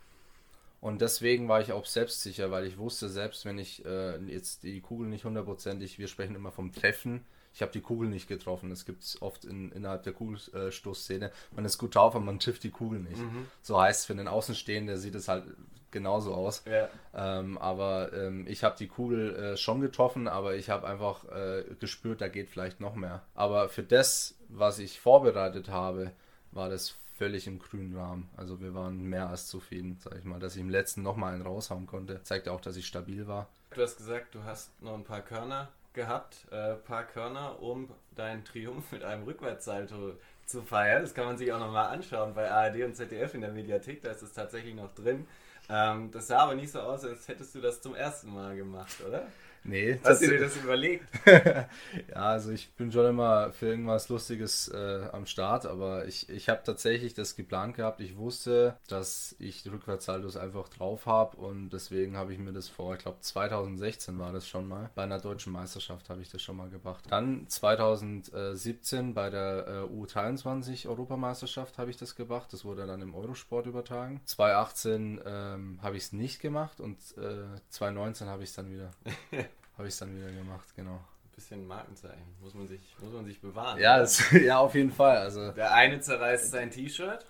Und 0.80 1.02
deswegen 1.02 1.48
war 1.48 1.60
ich 1.60 1.72
auch 1.72 1.84
selbstsicher, 1.84 2.50
weil 2.50 2.66
ich 2.66 2.78
wusste, 2.78 3.08
selbst 3.08 3.44
wenn 3.44 3.58
ich 3.58 3.84
äh, 3.84 4.16
jetzt 4.24 4.62
die 4.62 4.80
Kugel 4.80 5.08
nicht 5.08 5.24
hundertprozentig, 5.24 5.98
wir 5.98 6.08
sprechen 6.08 6.34
immer 6.34 6.52
vom 6.52 6.72
Treffen, 6.72 7.24
ich 7.52 7.62
habe 7.62 7.72
die 7.72 7.80
Kugel 7.80 8.08
nicht 8.08 8.28
getroffen. 8.28 8.70
Das 8.70 8.84
gibt 8.84 9.02
es 9.02 9.20
oft 9.20 9.44
in, 9.44 9.72
innerhalb 9.72 10.04
der 10.04 10.12
Kugelstoßszene. 10.12 11.32
Man 11.54 11.64
ist 11.64 11.78
gut 11.78 11.94
drauf, 11.94 12.14
aber 12.14 12.24
man 12.24 12.38
trifft 12.38 12.62
die 12.62 12.70
Kugel 12.70 13.00
nicht. 13.00 13.18
Mhm. 13.18 13.46
So 13.60 13.80
heißt 13.80 14.06
für 14.06 14.14
den 14.14 14.28
Außenstehenden 14.28 14.96
sieht 14.98 15.14
es 15.14 15.28
halt 15.28 15.44
genauso 15.90 16.34
aus. 16.34 16.64
Ja. 16.66 16.88
Ähm, 17.14 17.58
aber 17.58 18.12
ähm, 18.12 18.46
ich 18.48 18.64
habe 18.64 18.76
die 18.78 18.88
Kugel 18.88 19.34
äh, 19.34 19.56
schon 19.56 19.80
getroffen, 19.80 20.28
aber 20.28 20.54
ich 20.54 20.70
habe 20.70 20.86
einfach 20.86 21.24
äh, 21.26 21.64
gespürt, 21.78 22.20
da 22.20 22.28
geht 22.28 22.48
vielleicht 22.48 22.80
noch 22.80 22.94
mehr. 22.94 23.22
Aber 23.34 23.68
für 23.68 23.82
das, 23.82 24.36
was 24.48 24.78
ich 24.78 25.00
vorbereitet 25.00 25.68
habe, 25.68 26.12
war 26.52 26.68
das 26.68 26.96
völlig 27.16 27.46
im 27.46 27.58
grünen 27.58 27.94
Rahmen. 27.96 28.30
Also 28.36 28.60
wir 28.60 28.74
waren 28.74 29.02
mehr 29.02 29.28
als 29.28 29.46
zufrieden, 29.46 29.98
sag 30.02 30.16
ich 30.16 30.24
mal. 30.24 30.40
Dass 30.40 30.54
ich 30.54 30.60
im 30.62 30.70
letzten 30.70 31.02
nochmal 31.02 31.34
einen 31.34 31.42
raushauen 31.42 31.86
konnte, 31.86 32.22
zeigt 32.22 32.48
auch, 32.48 32.60
dass 32.60 32.76
ich 32.76 32.86
stabil 32.86 33.26
war. 33.26 33.46
Du 33.74 33.82
hast 33.82 33.98
gesagt, 33.98 34.34
du 34.34 34.42
hast 34.42 34.80
noch 34.82 34.94
ein 34.94 35.04
paar 35.04 35.20
Körner 35.20 35.68
gehabt, 35.92 36.46
ein 36.50 36.58
äh, 36.58 36.74
paar 36.76 37.04
Körner, 37.04 37.60
um 37.60 37.90
deinen 38.14 38.44
Triumph 38.44 38.90
mit 38.92 39.02
einem 39.04 39.24
Rückwärtssalto 39.24 40.14
zu 40.46 40.62
feiern. 40.62 41.02
Das 41.02 41.14
kann 41.14 41.26
man 41.26 41.36
sich 41.36 41.52
auch 41.52 41.58
nochmal 41.58 41.88
anschauen 41.88 42.34
bei 42.34 42.50
ARD 42.50 42.84
und 42.84 42.96
ZDF 42.96 43.34
in 43.34 43.42
der 43.42 43.52
Mediathek, 43.52 44.02
da 44.02 44.10
ist 44.10 44.22
es 44.22 44.32
tatsächlich 44.32 44.74
noch 44.74 44.92
drin. 44.94 45.26
Ähm, 45.68 46.10
das 46.10 46.28
sah 46.28 46.40
aber 46.40 46.54
nicht 46.54 46.72
so 46.72 46.80
aus, 46.80 47.04
als 47.04 47.28
hättest 47.28 47.54
du 47.54 47.60
das 47.60 47.80
zum 47.80 47.94
ersten 47.94 48.32
Mal 48.32 48.56
gemacht, 48.56 48.96
oder? 49.06 49.26
Nee. 49.64 50.00
Hast 50.04 50.22
du 50.22 50.28
dir 50.28 50.40
das 50.40 50.56
überlegt? 50.56 51.04
ja, 51.26 51.68
also 52.14 52.50
ich 52.50 52.72
bin 52.72 52.90
schon 52.90 53.06
immer 53.06 53.52
für 53.52 53.66
irgendwas 53.66 54.08
Lustiges 54.08 54.68
äh, 54.68 55.08
am 55.12 55.26
Start, 55.26 55.66
aber 55.66 56.06
ich, 56.06 56.28
ich 56.28 56.48
habe 56.48 56.62
tatsächlich 56.64 57.14
das 57.14 57.36
geplant 57.36 57.76
gehabt. 57.76 58.00
Ich 58.00 58.16
wusste, 58.16 58.76
dass 58.88 59.36
ich 59.38 59.70
Rückwärtssaldos 59.70 60.36
einfach 60.36 60.68
drauf 60.68 61.06
habe 61.06 61.36
und 61.36 61.70
deswegen 61.70 62.16
habe 62.16 62.32
ich 62.32 62.38
mir 62.38 62.52
das 62.52 62.68
vor, 62.68 62.94
ich 62.94 63.02
glaube 63.02 63.20
2016 63.20 64.18
war 64.18 64.32
das 64.32 64.48
schon 64.48 64.66
mal, 64.66 64.90
bei 64.94 65.02
einer 65.02 65.20
deutschen 65.20 65.52
Meisterschaft 65.52 66.08
habe 66.08 66.22
ich 66.22 66.30
das 66.30 66.42
schon 66.42 66.56
mal 66.56 66.70
gemacht. 66.70 67.04
Dann 67.10 67.46
2017 67.48 69.14
bei 69.14 69.30
der 69.30 69.66
äh, 69.66 69.94
U23 69.94 70.88
Europameisterschaft 70.88 71.78
habe 71.78 71.90
ich 71.90 71.96
das 71.96 72.16
gemacht. 72.16 72.52
Das 72.52 72.64
wurde 72.64 72.86
dann 72.86 73.02
im 73.02 73.14
Eurosport 73.14 73.66
übertragen. 73.66 74.20
2018 74.24 75.20
ähm, 75.24 75.78
habe 75.82 75.96
ich 75.96 76.04
es 76.04 76.12
nicht 76.12 76.40
gemacht 76.40 76.80
und 76.80 76.98
äh, 77.18 77.44
2019 77.70 78.28
habe 78.28 78.42
ich 78.42 78.50
es 78.50 78.56
dann 78.56 78.70
wieder. 78.70 78.90
habe 79.80 79.88
ich 79.88 79.94
es 79.94 79.98
dann 80.00 80.14
wieder 80.14 80.30
gemacht, 80.30 80.68
genau. 80.76 80.96
Ein 80.96 81.34
bisschen 81.34 81.66
Markenzeichen, 81.66 82.36
muss 82.42 82.52
man 82.52 82.68
sich, 82.68 82.94
muss 83.00 83.12
man 83.14 83.24
sich 83.24 83.40
bewahren. 83.40 83.80
Ja, 83.80 83.98
das, 83.98 84.30
ja, 84.32 84.58
auf 84.58 84.74
jeden 84.74 84.92
Fall. 84.92 85.16
Also, 85.16 85.52
der 85.52 85.72
eine 85.72 86.00
zerreißt 86.00 86.50
sein 86.50 86.70
T-Shirt. 86.70 87.26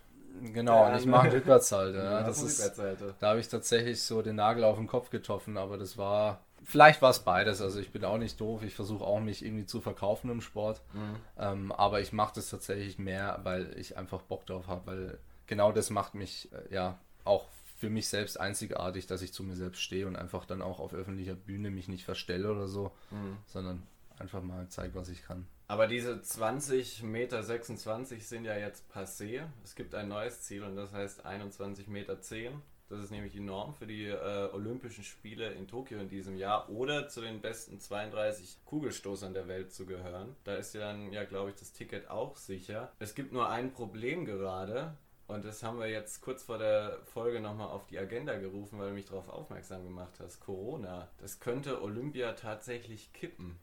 Genau, 0.53 0.87
und 0.87 0.97
ich 0.97 1.07
mache 1.07 1.33
Rückwärtshalte. 1.33 1.99
Ja, 1.99 2.23
das 2.27 2.43
ist, 2.43 2.77
da 3.21 3.29
habe 3.29 3.39
ich 3.39 3.47
tatsächlich 3.47 4.03
so 4.03 4.21
den 4.21 4.37
Nagel 4.37 4.65
auf 4.65 4.79
den 4.79 4.89
Kopf 4.89 5.11
getroffen, 5.11 5.57
aber 5.57 5.79
das 5.79 5.97
war, 5.97 6.41
vielleicht 6.65 7.03
war 7.03 7.11
es 7.11 7.21
beides. 7.21 7.61
Also 7.61 7.79
ich 7.79 7.93
bin 7.93 8.05
auch 8.05 8.19
nicht 8.19 8.41
doof, 8.41 8.65
ich 8.65 8.75
versuche 8.75 9.05
auch 9.05 9.21
mich 9.21 9.45
irgendwie 9.45 9.67
zu 9.67 9.81
verkaufen 9.81 10.29
im 10.29 10.41
Sport, 10.41 10.83
mhm. 10.93 11.17
ähm, 11.39 11.73
aber 11.73 12.01
ich 12.01 12.13
mache 12.13 12.35
das 12.35 12.51
tatsächlich 12.51 12.99
mehr, 12.99 13.39
weil 13.45 13.79
ich 13.79 13.97
einfach 13.97 14.23
Bock 14.23 14.45
drauf 14.47 14.67
habe, 14.67 14.87
weil 14.87 15.19
genau 15.47 15.71
das 15.71 15.91
macht 15.91 16.15
mich 16.15 16.49
äh, 16.53 16.75
ja 16.75 16.99
auch 17.25 17.47
für 17.81 17.89
mich 17.89 18.09
selbst 18.09 18.39
einzigartig, 18.39 19.07
dass 19.07 19.23
ich 19.23 19.33
zu 19.33 19.43
mir 19.43 19.57
selbst 19.57 19.81
stehe 19.81 20.07
und 20.07 20.15
einfach 20.15 20.45
dann 20.45 20.61
auch 20.61 20.81
auf 20.81 20.93
öffentlicher 20.93 21.35
Bühne 21.35 21.71
mich 21.71 21.89
nicht 21.89 22.05
verstelle 22.05 22.53
oder 22.53 22.69
so, 22.69 22.93
mhm. 23.11 23.39
sondern 23.47 23.83
einfach 24.19 24.43
mal 24.43 24.69
zeige, 24.69 24.95
was 24.95 25.09
ich 25.09 25.23
kann. 25.23 25.47
Aber 25.67 25.87
diese 25.87 26.21
20 26.21 27.03
Meter 27.05 27.43
26 27.43 28.29
sind 28.29 28.45
ja 28.45 28.55
jetzt 28.55 28.85
passé. 28.93 29.45
Es 29.65 29.75
gibt 29.75 29.95
ein 29.95 30.09
neues 30.09 30.43
Ziel 30.43 30.63
und 30.63 30.77
das 30.77 30.93
heißt 30.93 31.25
21 31.25 31.89
Meter 31.89 32.21
10. 32.21 32.53
Das 32.91 33.01
ist 33.01 33.13
nämlich 33.13 33.33
die 33.33 33.41
Norm 33.41 33.73
für 33.73 33.87
die 33.87 34.07
äh, 34.07 34.51
Olympischen 34.53 35.05
Spiele 35.05 35.53
in 35.53 35.67
Tokio 35.67 36.01
in 36.01 36.09
diesem 36.11 36.37
Jahr 36.37 36.69
oder 36.69 37.09
zu 37.09 37.23
den 37.23 37.41
besten 37.41 37.79
32 37.79 38.59
Kugelstoßern 38.67 39.33
der 39.33 39.49
Welt 39.49 39.73
zu 39.73 39.87
gehören. 39.87 40.37
Da 40.45 40.57
ist 40.57 40.75
ja 40.75 40.81
dann, 40.81 41.13
ja, 41.13 41.25
glaube 41.25 41.51
ich, 41.51 41.57
das 41.57 41.73
Ticket 41.73 42.11
auch 42.11 42.37
sicher. 42.37 42.93
Es 42.99 43.15
gibt 43.15 43.33
nur 43.33 43.49
ein 43.49 43.73
Problem 43.73 44.27
gerade. 44.27 44.97
Und 45.31 45.45
das 45.45 45.63
haben 45.63 45.79
wir 45.79 45.87
jetzt 45.87 46.23
kurz 46.23 46.43
vor 46.43 46.59
der 46.59 46.99
Folge 47.05 47.41
nochmal 47.41 47.69
auf 47.69 47.87
die 47.87 47.99
Agenda 47.99 48.37
gerufen, 48.37 48.81
weil 48.81 48.89
du 48.89 48.95
mich 48.95 49.07
darauf 49.07 49.29
aufmerksam 49.29 49.85
gemacht 49.85 50.19
hast. 50.19 50.41
Corona. 50.41 51.09
Das 51.19 51.39
könnte 51.39 51.83
Olympia 51.83 52.33
tatsächlich 52.33 53.13
kippen. 53.13 53.57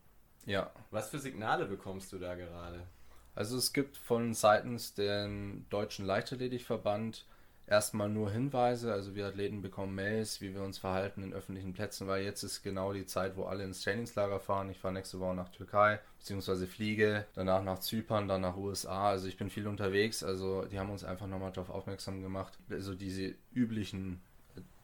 Ja. 0.46 0.72
Was 0.92 1.10
für 1.10 1.20
Signale 1.20 1.66
bekommst 1.66 2.14
du 2.14 2.20
da 2.20 2.36
gerade? 2.36 2.88
Also 3.36 3.58
es 3.58 3.74
gibt 3.74 3.98
von 3.98 4.34
seitens 4.34 4.94
dem 4.94 5.66
Deutschen 5.70 6.06
Leichtathletikverband 6.06 7.26
erstmal 7.68 8.10
nur 8.10 8.32
Hinweise, 8.32 8.94
also 8.94 9.14
wir 9.14 9.28
Athleten 9.28 9.62
bekommen 9.62 9.94
Mails, 9.94 10.42
wie 10.42 10.54
wir 10.54 10.64
uns 10.64 10.78
verhalten 10.78 11.22
in 11.22 11.34
öffentlichen 11.34 11.74
Plätzen, 11.74 12.08
weil 12.08 12.24
jetzt 12.24 12.44
ist 12.44 12.64
genau 12.64 12.94
die 12.94 13.06
Zeit, 13.06 13.36
wo 13.36 13.44
alle 13.44 13.64
ins 13.64 13.82
Trainingslager 13.82 14.40
fahren. 14.40 14.70
Ich 14.70 14.80
fahre 14.80 14.94
nächste 14.94 15.20
Woche 15.20 15.36
nach 15.36 15.50
Türkei, 15.50 16.00
beziehungsweise 16.18 16.66
fliege, 16.66 17.26
danach 17.36 17.64
nach 17.64 17.80
Zypern, 17.80 18.28
dann 18.28 18.42
nach 18.42 18.56
USA. 18.56 19.10
Also 19.10 19.28
ich 19.28 19.38
bin 19.38 19.50
viel 19.50 19.68
unterwegs, 19.68 20.24
also 20.24 20.64
die 20.66 20.80
haben 20.80 20.90
uns 20.90 21.04
einfach 21.04 21.28
nochmal 21.28 21.52
darauf 21.52 21.70
aufmerksam 21.70 22.22
gemacht. 22.22 22.58
Also 22.70 22.96
diese 22.96 23.36
üblichen 23.54 24.22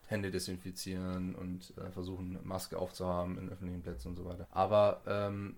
Hände 0.05 0.29
desinfizieren 0.29 1.33
und 1.35 1.73
äh, 1.77 1.89
versuchen, 1.89 2.37
Maske 2.43 2.77
aufzuhaben 2.77 3.37
in 3.37 3.49
öffentlichen 3.49 3.81
Plätzen 3.81 4.09
und 4.09 4.17
so 4.17 4.25
weiter. 4.25 4.45
Aber 4.51 5.01
ähm, 5.07 5.55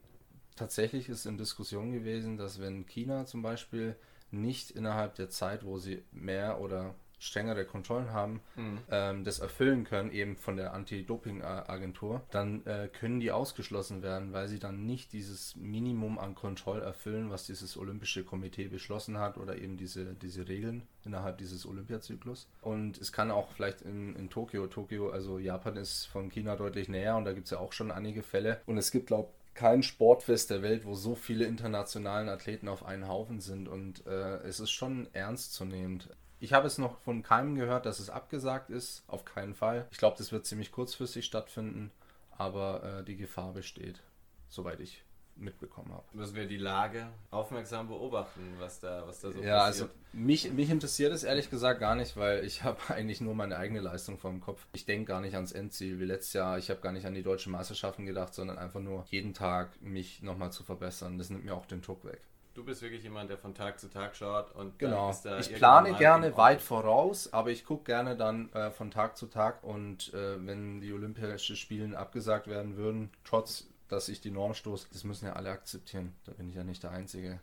tatsächlich 0.55 1.09
ist 1.09 1.25
in 1.25 1.39
Diskussion 1.39 1.91
gewesen, 1.91 2.37
dass 2.37 2.61
wenn 2.61 2.85
China 2.85 3.25
zum 3.25 3.41
Beispiel 3.41 3.95
nicht 4.29 4.71
innerhalb 4.71 5.15
der 5.15 5.29
Zeit, 5.29 5.65
wo 5.65 5.79
sie 5.79 6.03
mehr 6.11 6.59
oder 6.61 6.93
strengere 7.19 7.65
Kontrollen 7.65 8.11
haben, 8.11 8.41
mhm. 8.55 8.79
ähm, 8.89 9.23
das 9.23 9.39
erfüllen 9.39 9.83
können, 9.83 10.11
eben 10.11 10.35
von 10.35 10.57
der 10.57 10.73
Anti-Doping-Agentur, 10.73 12.21
dann 12.31 12.65
äh, 12.65 12.87
können 12.87 13.19
die 13.19 13.31
ausgeschlossen 13.31 14.01
werden, 14.01 14.33
weil 14.33 14.47
sie 14.47 14.59
dann 14.59 14.85
nicht 14.85 15.13
dieses 15.13 15.55
Minimum 15.55 16.19
an 16.19 16.35
Kontrolle 16.35 16.81
erfüllen, 16.81 17.29
was 17.29 17.45
dieses 17.45 17.77
Olympische 17.77 18.23
Komitee 18.23 18.67
beschlossen 18.67 19.17
hat 19.17 19.37
oder 19.37 19.57
eben 19.57 19.77
diese, 19.77 20.13
diese 20.15 20.47
Regeln 20.47 20.83
innerhalb 21.03 21.37
dieses 21.37 21.65
Olympiazyklus. 21.65 22.47
Und 22.61 22.97
es 22.97 23.11
kann 23.11 23.31
auch 23.31 23.51
vielleicht 23.51 23.81
in, 23.81 24.15
in 24.15 24.29
Tokio, 24.29 24.67
Tokio, 24.67 25.09
also 25.09 25.39
Japan 25.39 25.77
ist 25.77 26.05
von 26.05 26.29
China 26.29 26.55
deutlich 26.55 26.89
näher 26.89 27.15
und 27.15 27.25
da 27.25 27.33
gibt 27.33 27.45
es 27.45 27.51
ja 27.51 27.59
auch 27.59 27.73
schon 27.73 27.91
einige 27.91 28.23
Fälle. 28.23 28.61
Und 28.65 28.77
es 28.77 28.91
gibt, 28.91 29.07
glaube 29.07 29.29
ich, 29.29 29.45
kein 29.55 29.83
Sportfest 29.83 30.49
der 30.49 30.61
Welt, 30.61 30.85
wo 30.85 30.95
so 30.95 31.15
viele 31.15 31.45
internationalen 31.45 32.27
Athleten 32.27 32.67
auf 32.67 32.85
einen 32.85 33.07
Haufen 33.07 33.39
sind 33.39 33.69
und 33.69 34.05
äh, 34.05 34.37
es 34.43 34.59
ist 34.59 34.71
schon 34.71 35.07
ernstzunehmend. 35.13 36.09
Ich 36.45 36.53
habe 36.53 36.67
es 36.67 36.77
noch 36.77 36.99
von 36.99 37.23
keinem 37.23 37.55
gehört, 37.55 37.87
dass 37.87 37.99
es 37.99 38.11
abgesagt 38.11 38.69
ist. 38.69 39.03
Auf 39.07 39.25
keinen 39.25 39.55
Fall. 39.55 39.87
Ich 39.89 39.97
glaube, 39.97 40.15
das 40.19 40.31
wird 40.31 40.45
ziemlich 40.45 40.71
kurzfristig 40.71 41.25
stattfinden, 41.25 41.89
aber 42.37 42.99
äh, 42.99 43.03
die 43.03 43.17
Gefahr 43.17 43.51
besteht, 43.51 44.03
soweit 44.47 44.79
ich 44.79 45.03
mitbekommen 45.35 45.91
habe. 45.91 46.03
Müssen 46.13 46.35
wir 46.35 46.45
die 46.45 46.57
Lage 46.57 47.07
aufmerksam 47.31 47.87
beobachten, 47.87 48.41
was 48.59 48.79
da, 48.79 49.07
was 49.07 49.21
da 49.21 49.31
so 49.31 49.41
ja, 49.41 49.65
passiert. 49.65 49.89
also 49.89 49.99
mich, 50.13 50.51
mich 50.51 50.69
interessiert 50.69 51.11
es 51.13 51.23
ehrlich 51.23 51.49
gesagt 51.49 51.79
gar 51.79 51.95
nicht, 51.95 52.15
weil 52.15 52.45
ich 52.45 52.63
habe 52.63 52.77
eigentlich 52.89 53.21
nur 53.21 53.33
meine 53.33 53.57
eigene 53.57 53.79
Leistung 53.79 54.19
vor 54.19 54.29
dem 54.29 54.39
Kopf. 54.39 54.67
Ich 54.73 54.85
denke 54.85 55.05
gar 55.05 55.21
nicht 55.21 55.33
ans 55.33 55.51
Endziel 55.51 55.99
wie 55.99 56.05
letztes 56.05 56.33
Jahr. 56.33 56.59
Ich 56.59 56.69
habe 56.69 56.79
gar 56.79 56.91
nicht 56.91 57.07
an 57.07 57.15
die 57.15 57.23
deutschen 57.23 57.53
Meisterschaften 57.53 58.05
gedacht, 58.05 58.35
sondern 58.35 58.59
einfach 58.59 58.81
nur 58.81 59.03
jeden 59.09 59.33
Tag 59.33 59.81
mich 59.81 60.21
nochmal 60.21 60.51
zu 60.51 60.63
verbessern. 60.63 61.17
Das 61.17 61.31
nimmt 61.31 61.43
mir 61.43 61.55
auch 61.55 61.65
den 61.65 61.81
Druck 61.81 62.05
weg. 62.05 62.21
Du 62.55 62.63
bist 62.63 62.81
wirklich 62.81 63.03
jemand, 63.03 63.29
der 63.29 63.37
von 63.37 63.53
Tag 63.53 63.79
zu 63.81 63.89
Tag 63.89 64.15
schaut 64.15 64.55
und 64.55 64.79
Genau. 64.79 65.13
Ich 65.39 65.53
plane 65.53 65.93
gerne 65.95 66.37
weit 66.37 66.61
voraus, 66.61 67.31
aber 67.33 67.51
ich 67.51 67.65
gucke 67.65 67.83
gerne 67.83 68.15
dann 68.15 68.49
äh, 68.53 68.71
von 68.71 68.91
Tag 68.91 69.17
zu 69.17 69.27
Tag 69.27 69.61
und 69.61 70.13
äh, 70.13 70.43
wenn 70.45 70.79
die 70.79 70.93
Olympischen 70.93 71.57
Spiele 71.57 71.97
abgesagt 71.97 72.47
werden 72.47 72.77
würden, 72.77 73.11
trotz 73.25 73.67
dass 73.87 74.09
ich 74.09 74.21
die 74.21 74.31
Norm 74.31 74.53
stoße, 74.53 74.87
das 74.91 75.03
müssen 75.03 75.25
ja 75.25 75.33
alle 75.33 75.51
akzeptieren. 75.51 76.15
Da 76.23 76.31
bin 76.31 76.49
ich 76.49 76.55
ja 76.55 76.63
nicht 76.63 76.81
der 76.81 76.91
Einzige. 76.91 77.39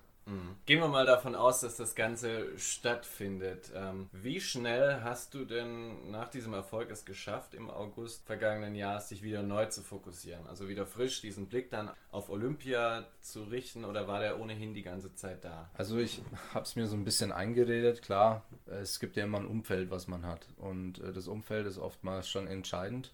Gehen 0.67 0.81
wir 0.81 0.89
mal 0.89 1.07
davon 1.07 1.35
aus, 1.35 1.61
dass 1.61 1.77
das 1.77 1.95
Ganze 1.95 2.57
stattfindet. 2.57 3.73
Ähm, 3.75 4.09
wie 4.13 4.41
schnell 4.41 5.01
hast 5.03 5.35
du 5.35 5.45
denn 5.45 6.11
nach 6.11 6.29
diesem 6.29 6.55
Erfolg 6.55 6.91
es 6.91 7.05
geschafft, 7.05 7.55
im 7.55 7.69
August 7.69 8.25
vergangenen 8.25 8.75
Jahres 8.75 9.09
dich 9.09 9.23
wieder 9.23 9.43
neu 9.43 9.67
zu 9.67 9.83
fokussieren? 9.83 10.47
Also 10.47 10.69
wieder 10.69 10.87
frisch 10.87 11.21
diesen 11.21 11.47
Blick 11.47 11.71
dann 11.71 11.91
auf 12.13 12.31
Olympia 12.31 13.05
zu 13.21 13.43
richten 13.43 13.85
oder 13.85 14.07
war 14.07 14.21
der 14.21 14.39
ohnehin 14.39 14.75
die 14.75 14.83
ganze 14.83 15.13
Zeit 15.15 15.45
da? 15.45 15.69
Also 15.75 15.99
ich 15.99 16.23
habe 16.55 16.65
es 16.65 16.77
mir 16.77 16.87
so 16.87 16.97
ein 16.97 17.05
bisschen 17.05 17.33
eingeredet, 17.33 18.03
klar, 18.03 18.45
es 18.67 19.01
gibt 19.01 19.17
ja 19.17 19.25
immer 19.25 19.39
ein 19.39 19.47
Umfeld, 19.47 19.91
was 19.91 20.07
man 20.07 20.25
hat. 20.25 20.47
Und 20.57 21.01
äh, 21.01 21.13
das 21.13 21.27
Umfeld 21.27 21.67
ist 21.67 21.79
oftmals 21.79 22.29
schon 22.29 22.47
entscheidend 22.47 23.13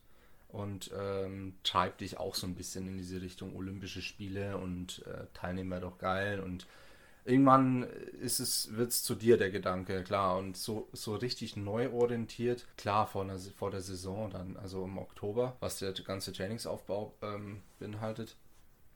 und 0.48 0.90
ähm, 0.98 1.54
treibt 1.62 2.00
dich 2.00 2.18
auch 2.18 2.34
so 2.34 2.46
ein 2.46 2.54
bisschen 2.54 2.86
in 2.86 2.98
diese 2.98 3.20
Richtung 3.20 3.54
Olympische 3.54 4.02
Spiele 4.02 4.56
und 4.56 5.04
äh, 5.06 5.26
Teilnehmen 5.34 5.70
wäre 5.70 5.82
doch 5.82 5.98
geil. 5.98 6.40
Und 6.40 6.66
irgendwann 7.28 7.84
ist 8.20 8.40
es, 8.40 8.76
wird 8.76 8.90
es 8.90 9.02
zu 9.02 9.14
dir 9.14 9.36
der 9.36 9.50
Gedanke, 9.50 10.02
klar. 10.02 10.38
Und 10.38 10.56
so, 10.56 10.88
so 10.92 11.14
richtig 11.14 11.56
neu 11.56 11.90
orientiert, 11.92 12.66
klar, 12.76 13.06
vor, 13.06 13.22
einer, 13.22 13.38
vor 13.38 13.70
der 13.70 13.82
Saison 13.82 14.30
dann, 14.30 14.56
also 14.56 14.84
im 14.84 14.98
Oktober, 14.98 15.56
was 15.60 15.78
der 15.78 15.92
ganze 15.92 16.32
Trainingsaufbau 16.32 17.14
ähm, 17.22 17.62
beinhaltet 17.78 18.36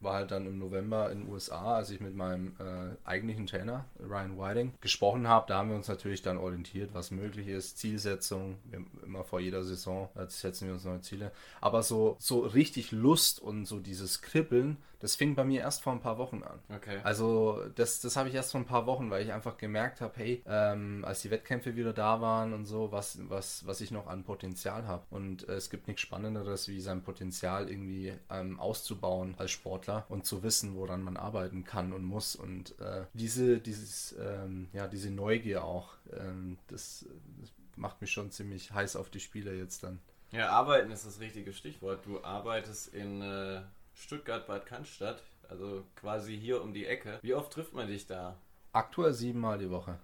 war 0.02 0.14
halt 0.14 0.30
dann 0.30 0.46
im 0.46 0.58
November 0.58 1.10
in 1.10 1.20
den 1.20 1.32
USA, 1.32 1.76
als 1.76 1.90
ich 1.90 2.00
mit 2.00 2.14
meinem 2.14 2.54
äh, 2.58 2.96
eigentlichen 3.08 3.46
Trainer, 3.46 3.86
Ryan 4.00 4.38
Whiting, 4.38 4.74
gesprochen 4.80 5.28
habe. 5.28 5.46
Da 5.48 5.58
haben 5.58 5.70
wir 5.70 5.76
uns 5.76 5.88
natürlich 5.88 6.22
dann 6.22 6.38
orientiert, 6.38 6.90
was 6.92 7.10
möglich 7.10 7.48
ist, 7.48 7.78
Zielsetzung, 7.78 8.58
immer 9.04 9.24
vor 9.24 9.40
jeder 9.40 9.62
Saison 9.62 10.08
äh, 10.14 10.26
setzen 10.28 10.66
wir 10.66 10.74
uns 10.74 10.84
neue 10.84 11.00
Ziele. 11.00 11.32
Aber 11.60 11.82
so, 11.82 12.16
so 12.18 12.40
richtig 12.40 12.92
Lust 12.92 13.40
und 13.40 13.66
so 13.66 13.78
dieses 13.78 14.22
Kribbeln, 14.22 14.76
das 15.02 15.16
fing 15.16 15.34
bei 15.34 15.42
mir 15.42 15.62
erst 15.62 15.82
vor 15.82 15.92
ein 15.92 16.00
paar 16.00 16.16
Wochen 16.16 16.44
an. 16.44 16.60
Okay. 16.72 17.00
Also 17.02 17.60
das, 17.74 18.00
das 18.00 18.14
habe 18.14 18.28
ich 18.28 18.36
erst 18.36 18.52
vor 18.52 18.60
ein 18.60 18.66
paar 18.66 18.86
Wochen, 18.86 19.10
weil 19.10 19.24
ich 19.24 19.32
einfach 19.32 19.58
gemerkt 19.58 20.00
habe, 20.00 20.14
hey, 20.16 20.44
ähm, 20.46 21.04
als 21.04 21.22
die 21.22 21.30
Wettkämpfe 21.32 21.74
wieder 21.74 21.92
da 21.92 22.20
waren 22.20 22.52
und 22.52 22.66
so, 22.66 22.92
was, 22.92 23.18
was, 23.28 23.66
was 23.66 23.80
ich 23.80 23.90
noch 23.90 24.06
an 24.06 24.22
Potenzial 24.22 24.86
habe. 24.86 25.04
Und 25.10 25.48
äh, 25.48 25.54
es 25.54 25.70
gibt 25.70 25.88
nichts 25.88 26.02
Spannenderes, 26.02 26.68
wie 26.68 26.80
sein 26.80 27.02
Potenzial 27.02 27.68
irgendwie 27.68 28.12
ähm, 28.30 28.60
auszubauen 28.60 29.34
als 29.38 29.50
Sportler 29.50 30.06
und 30.08 30.24
zu 30.24 30.44
wissen, 30.44 30.76
woran 30.76 31.02
man 31.02 31.16
arbeiten 31.16 31.64
kann 31.64 31.92
und 31.92 32.04
muss. 32.04 32.36
Und 32.36 32.78
äh, 32.78 33.02
diese, 33.12 33.58
dieses, 33.58 34.14
ähm, 34.20 34.68
ja, 34.72 34.86
diese 34.86 35.10
Neugier 35.10 35.64
auch, 35.64 35.94
ähm, 36.16 36.58
das, 36.68 37.06
das 37.40 37.50
macht 37.74 38.00
mich 38.00 38.12
schon 38.12 38.30
ziemlich 38.30 38.70
heiß 38.70 38.94
auf 38.94 39.10
die 39.10 39.18
Spiele 39.18 39.52
jetzt 39.52 39.82
dann. 39.82 39.98
Ja, 40.30 40.50
arbeiten 40.50 40.92
ist 40.92 41.04
das 41.04 41.18
richtige 41.18 41.52
Stichwort. 41.52 42.06
Du 42.06 42.22
arbeitest 42.22 42.94
in 42.94 43.20
äh, 43.20 43.62
Stuttgart-Bad 43.94 44.66
Cannstatt, 44.66 45.22
also 45.48 45.84
quasi 45.96 46.38
hier 46.38 46.62
um 46.62 46.72
die 46.72 46.86
Ecke. 46.86 47.18
Wie 47.22 47.34
oft 47.34 47.52
trifft 47.52 47.74
man 47.74 47.88
dich 47.88 48.06
da? 48.06 48.36
Aktuell 48.72 49.12
siebenmal 49.12 49.58
die 49.58 49.70
Woche. 49.70 49.98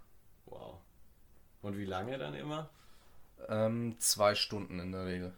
Wow. 0.46 0.78
Und 1.62 1.76
wie 1.76 1.84
lange 1.84 2.18
dann 2.18 2.34
immer? 2.34 2.70
Ähm, 3.48 3.96
zwei 3.98 4.34
Stunden 4.34 4.78
in 4.78 4.92
der 4.92 5.06
Regel. 5.06 5.32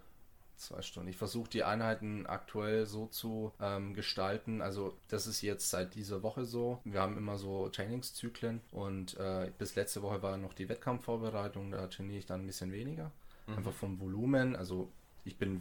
Zwei 0.57 0.83
Stunden. 0.83 1.09
Ich 1.09 1.17
versuche 1.17 1.49
die 1.49 1.65
Einheiten 1.65 2.27
aktuell 2.27 2.85
so 2.85 3.07
zu 3.07 3.53
ähm, 3.61 3.95
gestalten. 3.95 4.61
Also 4.61 4.99
das 5.09 5.27
ist 5.27 5.41
jetzt 5.41 5.71
seit 5.71 5.95
dieser 5.95 6.23
Woche 6.23 6.45
so. 6.45 6.81
Wir 6.85 7.01
haben 7.01 7.17
immer 7.17 7.39
so 7.39 7.69
Trainingszyklen 7.71 8.61
und 8.71 9.17
äh, 9.17 9.51
bis 9.57 9.75
letzte 9.75 10.03
Woche 10.03 10.23
war 10.23 10.37
noch 10.37 10.53
die 10.53 10.69
Wettkampfvorbereitung. 10.69 11.71
Da 11.71 11.87
trainiere 11.87 12.19
ich 12.19 12.27
dann 12.27 12.43
ein 12.43 12.47
bisschen 12.47 12.73
weniger. 12.73 13.11
Einfach 13.47 13.73
vom 13.73 13.99
Volumen. 14.01 14.55
Also 14.55 14.91
ich 15.25 15.39
bin 15.39 15.61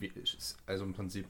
also 0.66 0.84
im 0.84 0.94
Prinzip 0.94 1.28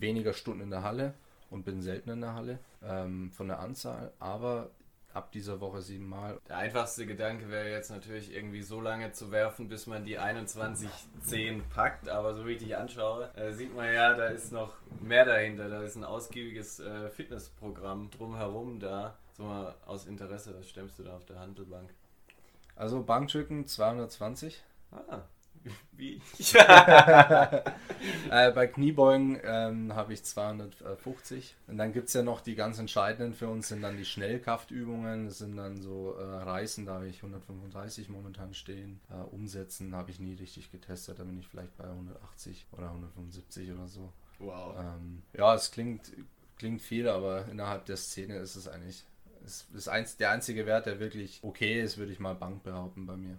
weniger 0.00 0.32
Stunden 0.32 0.62
in 0.62 0.70
der 0.70 0.82
Halle 0.82 1.14
und 1.50 1.64
bin 1.64 1.82
selten 1.82 2.10
in 2.10 2.20
der 2.20 2.34
Halle 2.34 2.58
ähm, 2.82 3.30
von 3.32 3.48
der 3.48 3.60
Anzahl. 3.60 4.12
Aber 4.18 4.70
ab 5.16 5.32
dieser 5.32 5.60
Woche 5.60 5.80
siebenmal 5.80 6.38
Der 6.48 6.58
einfachste 6.58 7.06
Gedanke 7.06 7.48
wäre 7.48 7.70
jetzt 7.70 7.90
natürlich 7.90 8.34
irgendwie 8.34 8.62
so 8.62 8.80
lange 8.80 9.12
zu 9.12 9.32
werfen, 9.32 9.68
bis 9.68 9.86
man 9.86 10.04
die 10.04 10.20
21.10 10.20 11.62
packt, 11.74 12.08
aber 12.08 12.34
so 12.34 12.46
wie 12.46 12.52
ich 12.52 12.58
dich 12.58 12.76
anschaue, 12.76 13.30
äh, 13.34 13.52
sieht 13.52 13.74
man 13.74 13.92
ja, 13.92 14.14
da 14.14 14.26
ist 14.26 14.52
noch 14.52 14.74
mehr 15.00 15.24
dahinter. 15.24 15.68
Da 15.68 15.82
ist 15.82 15.96
ein 15.96 16.04
ausgiebiges 16.04 16.80
äh, 16.80 17.08
Fitnessprogramm 17.08 18.10
drumherum 18.10 18.78
da. 18.78 19.16
So 19.36 19.44
mal 19.44 19.74
aus 19.86 20.06
Interesse, 20.06 20.54
was 20.58 20.68
stemmst 20.68 20.98
du 20.98 21.02
da 21.02 21.16
auf 21.16 21.24
der 21.24 21.38
Handelbank? 21.38 21.90
Also 22.74 23.02
Bankdrücken 23.02 23.66
220. 23.66 24.62
Ah, 24.92 25.22
wie? 25.92 26.20
Äh, 28.30 28.52
bei 28.52 28.66
Kniebeugen 28.66 29.40
ähm, 29.42 29.94
habe 29.94 30.12
ich 30.12 30.22
250. 30.22 31.56
Und 31.66 31.78
dann 31.78 31.92
gibt 31.92 32.08
es 32.08 32.14
ja 32.14 32.22
noch 32.22 32.40
die 32.40 32.54
ganz 32.54 32.78
entscheidenden 32.78 33.34
für 33.34 33.48
uns, 33.48 33.68
sind 33.68 33.82
dann 33.82 33.96
die 33.96 34.04
Schnellkraftübungen. 34.04 35.26
Das 35.26 35.38
sind 35.38 35.56
dann 35.56 35.80
so 35.80 36.14
äh, 36.14 36.22
Reißen, 36.22 36.86
da 36.86 36.94
habe 36.94 37.08
ich 37.08 37.16
135 37.16 38.08
momentan 38.08 38.54
stehen. 38.54 39.00
Äh, 39.10 39.14
Umsetzen 39.34 39.94
habe 39.94 40.10
ich 40.10 40.20
nie 40.20 40.34
richtig 40.34 40.70
getestet, 40.70 41.18
da 41.18 41.24
bin 41.24 41.38
ich 41.38 41.48
vielleicht 41.48 41.76
bei 41.76 41.84
180 41.84 42.66
oder 42.72 42.88
175 42.88 43.72
oder 43.72 43.88
so. 43.88 44.12
Wow. 44.38 44.76
Ähm, 44.78 45.22
ja, 45.32 45.54
es 45.54 45.70
klingt, 45.70 46.12
klingt 46.58 46.82
viel, 46.82 47.08
aber 47.08 47.46
innerhalb 47.48 47.86
der 47.86 47.96
Szene 47.96 48.36
ist 48.36 48.56
es 48.56 48.68
eigentlich 48.68 49.04
ist, 49.46 49.72
ist 49.74 49.88
eins, 49.88 50.16
der 50.16 50.30
einzige 50.30 50.66
Wert, 50.66 50.86
der 50.86 51.00
wirklich 51.00 51.38
okay 51.42 51.80
ist, 51.80 51.98
würde 51.98 52.12
ich 52.12 52.18
mal 52.18 52.34
Bank 52.34 52.62
behaupten 52.62 53.06
bei 53.06 53.16
mir. 53.16 53.38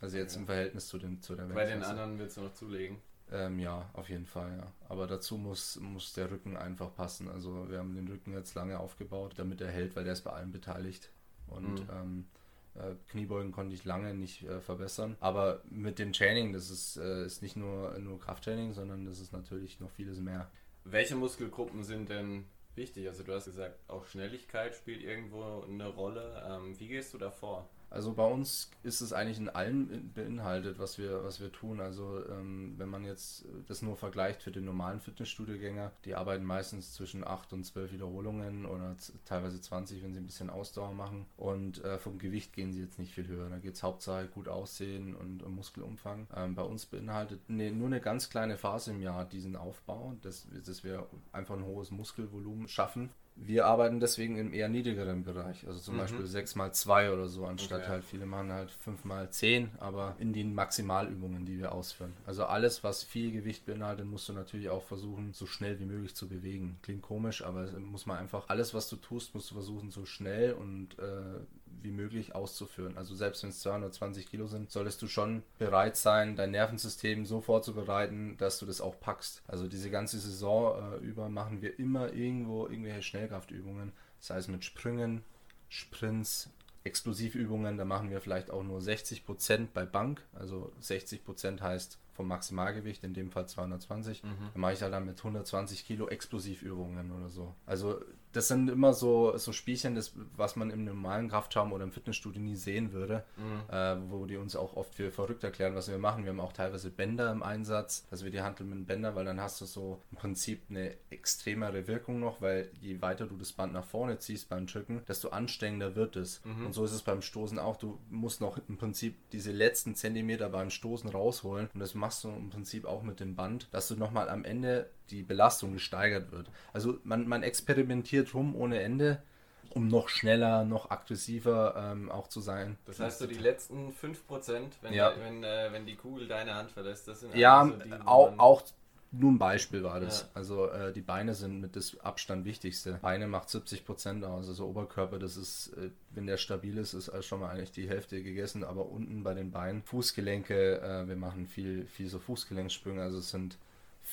Also 0.00 0.16
jetzt 0.16 0.34
Ja. 0.34 0.40
im 0.40 0.46
Verhältnis 0.46 0.86
zu, 0.88 0.98
den, 0.98 1.20
zu 1.22 1.34
der 1.34 1.44
Bei 1.44 1.64
den 1.64 1.82
anderen 1.82 2.18
willst 2.18 2.36
du 2.36 2.42
noch 2.42 2.54
zulegen. 2.54 2.98
Ähm, 3.30 3.58
ja, 3.58 3.90
auf 3.92 4.08
jeden 4.08 4.24
Fall, 4.26 4.56
ja. 4.56 4.72
Aber 4.88 5.06
dazu 5.06 5.36
muss, 5.36 5.76
muss 5.80 6.12
der 6.14 6.30
Rücken 6.30 6.56
einfach 6.56 6.94
passen. 6.94 7.28
Also 7.28 7.68
wir 7.68 7.78
haben 7.78 7.94
den 7.94 8.08
Rücken 8.08 8.32
jetzt 8.32 8.54
lange 8.54 8.78
aufgebaut, 8.80 9.34
damit 9.36 9.60
er 9.60 9.70
hält, 9.70 9.96
weil 9.96 10.04
der 10.04 10.14
ist 10.14 10.22
bei 10.22 10.30
allem 10.32 10.50
beteiligt. 10.50 11.10
Und 11.46 11.80
Mhm. 11.82 11.88
ähm, 11.92 12.28
äh, 12.74 12.94
Kniebeugen 13.10 13.52
konnte 13.52 13.74
ich 13.74 13.84
lange 13.84 14.14
nicht 14.14 14.44
äh, 14.44 14.60
verbessern. 14.60 15.16
Aber 15.20 15.62
mit 15.68 15.98
dem 15.98 16.12
Training, 16.14 16.52
das 16.54 16.70
ist, 16.70 16.96
äh, 16.96 17.24
ist 17.26 17.42
nicht 17.42 17.56
nur, 17.56 17.98
nur 17.98 18.18
Krafttraining, 18.18 18.72
sondern 18.72 19.04
das 19.04 19.18
ist 19.20 19.32
natürlich 19.32 19.78
noch 19.80 19.90
vieles 19.90 20.20
mehr. 20.20 20.50
Welche 20.84 21.16
Muskelgruppen 21.16 21.84
sind 21.84 22.08
denn 22.08 22.46
wichtig? 22.76 23.08
Also 23.08 23.24
du 23.24 23.34
hast 23.34 23.44
gesagt, 23.46 23.78
auch 23.88 24.06
Schnelligkeit 24.06 24.74
spielt 24.74 25.02
irgendwo 25.02 25.62
eine 25.68 25.88
Rolle. 25.88 26.42
Ähm, 26.48 26.78
wie 26.78 26.88
gehst 26.88 27.12
du 27.12 27.18
da 27.18 27.30
vor? 27.30 27.68
Also 27.90 28.12
bei 28.12 28.26
uns 28.26 28.70
ist 28.82 29.00
es 29.00 29.12
eigentlich 29.12 29.38
in 29.38 29.48
allem 29.48 30.12
beinhaltet, 30.14 30.78
was 30.78 30.98
wir, 30.98 31.24
was 31.24 31.40
wir 31.40 31.50
tun. 31.52 31.80
Also 31.80 32.22
ähm, 32.30 32.74
wenn 32.76 32.88
man 32.88 33.04
jetzt 33.04 33.44
das 33.66 33.82
nur 33.82 33.96
vergleicht 33.96 34.42
für 34.42 34.50
den 34.50 34.64
normalen 34.64 35.00
Fitnessstudiogänger, 35.00 35.92
die 36.04 36.14
arbeiten 36.14 36.44
meistens 36.44 36.92
zwischen 36.92 37.26
8 37.26 37.52
und 37.52 37.64
12 37.64 37.92
Wiederholungen 37.92 38.66
oder 38.66 38.94
teilweise 39.24 39.60
20, 39.60 40.02
wenn 40.02 40.12
sie 40.12 40.20
ein 40.20 40.26
bisschen 40.26 40.50
Ausdauer 40.50 40.92
machen. 40.92 41.26
Und 41.36 41.82
äh, 41.84 41.98
vom 41.98 42.18
Gewicht 42.18 42.52
gehen 42.52 42.72
sie 42.72 42.82
jetzt 42.82 42.98
nicht 42.98 43.14
viel 43.14 43.26
höher. 43.26 43.48
Da 43.48 43.58
geht 43.58 43.74
es 43.74 43.82
hauptsächlich 43.82 44.32
gut 44.32 44.48
aussehen 44.48 45.14
und 45.14 45.42
um 45.42 45.54
Muskelumfang. 45.54 46.26
Ähm, 46.34 46.54
bei 46.54 46.62
uns 46.62 46.86
beinhaltet 46.86 47.48
ne, 47.48 47.70
nur 47.72 47.86
eine 47.86 48.00
ganz 48.00 48.28
kleine 48.30 48.58
Phase 48.58 48.90
im 48.90 49.00
Jahr 49.00 49.24
diesen 49.24 49.56
Aufbau, 49.56 50.14
dass, 50.22 50.46
dass 50.66 50.84
wir 50.84 51.06
einfach 51.32 51.56
ein 51.56 51.64
hohes 51.64 51.90
Muskelvolumen 51.90 52.68
schaffen. 52.68 53.10
Wir 53.40 53.66
arbeiten 53.66 54.00
deswegen 54.00 54.36
im 54.36 54.52
eher 54.52 54.68
niedrigeren 54.68 55.22
Bereich, 55.22 55.66
also 55.66 55.78
zum 55.78 55.94
Mhm. 55.94 55.98
Beispiel 56.00 56.26
6 56.26 56.56
mal 56.56 56.72
2 56.72 57.12
oder 57.12 57.28
so, 57.28 57.46
anstatt 57.46 57.82
Okay. 57.82 57.90
halt 57.90 58.04
viele 58.04 58.26
machen 58.26 58.50
halt 58.52 58.70
5 58.70 59.04
mal 59.04 59.30
10, 59.30 59.70
aber 59.78 60.16
in 60.18 60.32
den 60.32 60.54
Maximalübungen, 60.54 61.46
die 61.46 61.58
wir 61.58 61.72
ausführen. 61.72 62.12
Also 62.26 62.44
alles, 62.46 62.82
was 62.82 63.04
viel 63.04 63.30
Gewicht 63.30 63.64
beinhaltet, 63.64 64.06
musst 64.06 64.28
du 64.28 64.32
natürlich 64.32 64.70
auch 64.70 64.82
versuchen, 64.82 65.32
so 65.32 65.46
schnell 65.46 65.78
wie 65.78 65.84
möglich 65.86 66.14
zu 66.16 66.28
bewegen. 66.28 66.78
Klingt 66.82 67.02
komisch, 67.02 67.44
aber 67.44 67.70
muss 67.78 68.06
man 68.06 68.18
einfach, 68.18 68.48
alles, 68.48 68.74
was 68.74 68.88
du 68.88 68.96
tust, 68.96 69.34
musst 69.34 69.50
du 69.50 69.54
versuchen, 69.54 69.90
so 69.90 70.04
schnell 70.04 70.52
und 70.54 70.98
äh, 70.98 71.38
wie 71.82 71.90
möglich 71.90 72.34
auszuführen. 72.34 72.96
Also 72.96 73.14
selbst 73.14 73.42
wenn 73.42 73.50
es 73.50 73.60
220 73.60 74.28
Kilo 74.28 74.46
sind, 74.46 74.70
solltest 74.70 75.00
du 75.02 75.08
schon 75.08 75.42
bereit 75.58 75.96
sein, 75.96 76.36
dein 76.36 76.50
Nervensystem 76.50 77.26
so 77.26 77.40
vorzubereiten, 77.40 78.36
dass 78.38 78.58
du 78.58 78.66
das 78.66 78.80
auch 78.80 78.98
packst. 79.00 79.42
Also 79.46 79.68
diese 79.68 79.90
ganze 79.90 80.18
Saison 80.18 80.94
äh, 80.94 80.96
über 80.98 81.28
machen 81.28 81.62
wir 81.62 81.78
immer 81.78 82.12
irgendwo 82.12 82.66
irgendwelche 82.66 83.02
Schnellkraftübungen, 83.02 83.92
sei 84.20 84.38
es 84.38 84.48
mit 84.48 84.64
Sprüngen, 84.64 85.22
Sprints, 85.68 86.50
Explosivübungen, 86.84 87.76
da 87.76 87.84
machen 87.84 88.10
wir 88.10 88.20
vielleicht 88.20 88.50
auch 88.50 88.62
nur 88.62 88.80
60% 88.80 89.68
bei 89.74 89.84
Bank. 89.84 90.22
Also 90.32 90.72
60% 90.80 91.60
heißt 91.60 91.98
vom 92.14 92.28
Maximalgewicht, 92.28 93.04
in 93.04 93.14
dem 93.14 93.30
Fall 93.30 93.46
220. 93.46 94.24
Mhm. 94.24 94.28
Dann 94.52 94.60
mache 94.60 94.72
ich 94.72 94.82
halt 94.82 94.92
dann 94.92 95.06
mit 95.06 95.18
120 95.18 95.86
Kilo 95.86 96.08
Explosivübungen 96.08 97.12
oder 97.12 97.28
so. 97.28 97.54
Also 97.66 98.00
das 98.32 98.48
sind 98.48 98.68
immer 98.68 98.92
so, 98.92 99.36
so 99.38 99.52
Spielchen, 99.52 99.94
das, 99.94 100.12
was 100.36 100.54
man 100.56 100.70
im 100.70 100.84
normalen 100.84 101.28
Kraftraum 101.28 101.72
oder 101.72 101.84
im 101.84 101.92
Fitnessstudio 101.92 102.40
nie 102.40 102.56
sehen 102.56 102.92
würde, 102.92 103.24
Mhm. 103.36 103.72
äh, 103.74 103.96
wo 104.10 104.26
die 104.26 104.36
uns 104.36 104.54
auch 104.56 104.76
oft 104.76 104.94
für 104.94 105.10
verrückt 105.10 105.44
erklären, 105.44 105.74
was 105.74 105.88
wir 105.88 105.98
machen. 105.98 106.24
Wir 106.24 106.30
haben 106.30 106.40
auch 106.40 106.52
teilweise 106.52 106.90
Bänder 106.90 107.30
im 107.32 107.42
Einsatz, 107.42 108.06
also 108.10 108.24
wir 108.24 108.30
die 108.32 108.40
Handel 108.42 108.66
mit 108.66 108.86
Bänder, 108.86 109.14
weil 109.14 109.24
dann 109.24 109.40
hast 109.40 109.60
du 109.60 109.64
so 109.64 110.02
im 110.10 110.18
Prinzip 110.18 110.62
eine 110.70 110.94
extremere 111.10 111.86
Wirkung 111.88 112.20
noch, 112.20 112.40
weil 112.40 112.70
je 112.80 113.00
weiter 113.00 113.26
du 113.26 113.36
das 113.36 113.52
Band 113.52 113.72
nach 113.72 113.84
vorne 113.84 114.18
ziehst 114.18 114.48
beim 114.48 114.66
Drücken, 114.66 115.02
desto 115.08 115.28
anstrengender 115.30 115.96
wird 115.96 116.16
es. 116.16 116.40
Und 116.44 116.72
so 116.72 116.84
ist 116.84 116.92
es 116.92 117.02
beim 117.02 117.22
Stoßen 117.22 117.58
auch. 117.58 117.76
Du 117.76 117.98
musst 118.10 118.40
noch 118.40 118.58
im 118.68 118.76
Prinzip 118.76 119.16
diese 119.30 119.52
letzten 119.52 119.94
Zentimeter 119.94 120.48
beim 120.48 120.70
Stoßen 120.70 121.08
rausholen 121.08 121.68
und 121.74 121.80
das 121.80 121.94
machst 121.94 122.24
du 122.24 122.28
im 122.28 122.50
Prinzip 122.50 122.84
auch 122.84 123.02
mit 123.02 123.20
dem 123.20 123.34
Band, 123.36 123.68
dass 123.70 123.88
du 123.88 123.96
nochmal 123.96 124.28
am 124.28 124.44
Ende 124.44 124.90
die 125.10 125.22
Belastung 125.22 125.72
gesteigert 125.72 126.30
wird. 126.32 126.48
Also 126.72 126.98
man, 127.04 127.26
man 127.28 127.42
experimentiert 127.42 128.34
rum 128.34 128.54
ohne 128.56 128.80
Ende, 128.80 129.22
um 129.70 129.88
noch 129.88 130.08
schneller, 130.08 130.64
noch 130.64 130.90
aggressiver 130.90 131.74
ähm, 131.92 132.10
auch 132.10 132.28
zu 132.28 132.40
sein. 132.40 132.78
Das 132.86 133.00
heißt, 133.00 133.18
so 133.18 133.26
die 133.26 133.34
letzten 133.34 133.92
5%, 133.92 134.72
wenn, 134.82 134.92
Ja. 134.94 135.12
wenn, 135.18 135.44
äh, 135.44 135.68
wenn 135.72 135.86
die 135.86 135.96
Kugel 135.96 136.26
deine 136.26 136.54
Hand 136.54 136.70
verlässt, 136.70 137.06
das 137.08 137.20
sind 137.20 137.34
Ja, 137.36 137.66
so 137.66 137.72
die, 137.72 137.92
auch, 138.06 138.38
auch 138.38 138.62
nur 139.10 139.32
ein 139.32 139.38
Beispiel 139.38 139.82
war 139.82 140.00
das. 140.00 140.22
Ja. 140.22 140.28
Also 140.34 140.68
äh, 140.70 140.92
die 140.92 141.00
Beine 141.00 141.34
sind 141.34 141.60
mit 141.60 141.76
das 141.76 141.98
Abstand 142.00 142.44
wichtigste. 142.44 142.98
Beine 143.00 143.26
macht 143.26 143.48
70 143.48 143.86
Prozent 143.86 144.24
aus. 144.24 144.48
Also 144.48 144.66
Oberkörper, 144.66 145.18
das 145.18 145.36
ist, 145.36 145.68
äh, 145.78 145.90
wenn 146.10 146.26
der 146.26 146.36
stabil 146.36 146.76
ist, 146.76 146.92
ist 146.92 147.08
äh, 147.08 147.22
schon 147.22 147.40
mal 147.40 147.50
eigentlich 147.50 147.72
die 147.72 147.88
Hälfte 147.88 148.22
gegessen. 148.22 148.64
Aber 148.64 148.86
unten 148.86 149.22
bei 149.22 149.32
den 149.34 149.50
Beinen, 149.50 149.82
Fußgelenke, 149.82 150.80
äh, 150.80 151.08
wir 151.08 151.16
machen 151.16 151.46
viel, 151.46 151.86
viel 151.86 152.08
so 152.08 152.18
Fußgelenksprünge. 152.18 153.02
Also 153.02 153.18
es 153.18 153.30
sind 153.30 153.56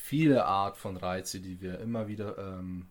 viele 0.05 0.45
Art 0.45 0.77
von 0.77 0.97
Reize, 0.97 1.39
die 1.39 1.61
wir 1.61 1.79
immer 1.79 2.07
wieder 2.07 2.37
ähm, 2.37 2.87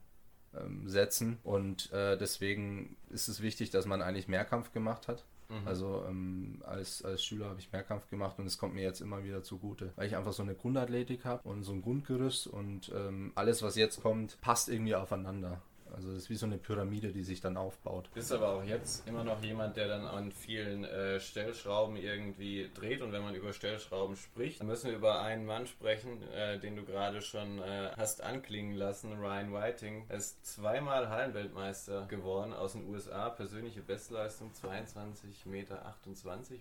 ähm, 0.52 0.88
setzen. 0.88 1.38
Und 1.44 1.92
äh, 1.92 2.18
deswegen 2.18 2.96
ist 3.10 3.28
es 3.28 3.40
wichtig, 3.40 3.70
dass 3.70 3.86
man 3.86 4.02
eigentlich 4.02 4.26
Mehrkampf 4.26 4.72
gemacht 4.72 5.06
hat. 5.06 5.24
Also 5.64 6.04
ähm, 6.08 6.62
als, 6.66 7.04
als 7.04 7.24
Schüler 7.24 7.50
habe 7.50 7.60
ich 7.60 7.70
Mehrkampf 7.70 8.08
gemacht 8.10 8.38
und 8.38 8.46
es 8.46 8.58
kommt 8.58 8.74
mir 8.74 8.82
jetzt 8.82 9.00
immer 9.00 9.22
wieder 9.22 9.42
zugute, 9.42 9.92
weil 9.94 10.06
ich 10.06 10.16
einfach 10.16 10.32
so 10.32 10.42
eine 10.42 10.54
Grundathletik 10.54 11.24
habe 11.24 11.46
und 11.48 11.62
so 11.62 11.72
ein 11.72 11.82
Grundgerüst 11.82 12.48
und 12.48 12.90
ähm, 12.94 13.30
alles, 13.34 13.62
was 13.62 13.76
jetzt 13.76 14.02
kommt, 14.02 14.40
passt 14.40 14.68
irgendwie 14.68 14.96
aufeinander. 14.96 15.60
Also 15.94 16.12
das 16.12 16.24
ist 16.24 16.30
wie 16.30 16.34
so 16.36 16.46
eine 16.46 16.58
Pyramide, 16.58 17.12
die 17.12 17.22
sich 17.22 17.40
dann 17.40 17.56
aufbaut. 17.56 18.10
Bist 18.14 18.32
aber 18.32 18.50
auch 18.50 18.64
jetzt 18.64 19.06
immer 19.08 19.24
noch 19.24 19.42
jemand, 19.42 19.76
der 19.76 19.88
dann 19.88 20.06
an 20.06 20.32
vielen 20.32 20.84
äh, 20.84 21.20
Stellschrauben 21.20 21.96
irgendwie 21.96 22.70
dreht. 22.74 23.02
Und 23.02 23.12
wenn 23.12 23.22
man 23.22 23.34
über 23.34 23.52
Stellschrauben 23.52 24.16
spricht, 24.16 24.60
dann 24.60 24.66
müssen 24.66 24.90
wir 24.90 24.96
über 24.96 25.20
einen 25.22 25.46
Mann 25.46 25.66
sprechen, 25.66 26.22
äh, 26.32 26.58
den 26.58 26.76
du 26.76 26.84
gerade 26.84 27.22
schon 27.22 27.58
äh, 27.60 27.90
hast 27.96 28.22
anklingen 28.22 28.74
lassen, 28.74 29.12
Ryan 29.14 29.52
Whiting. 29.52 30.06
Er 30.08 30.16
ist 30.16 30.44
zweimal 30.44 31.08
Hallenweltmeister 31.08 32.06
geworden 32.06 32.52
aus 32.52 32.72
den 32.72 32.88
USA. 32.88 33.30
Persönliche 33.30 33.80
Bestleistung 33.80 34.50
22,28 34.52 35.48
Meter, 35.48 35.94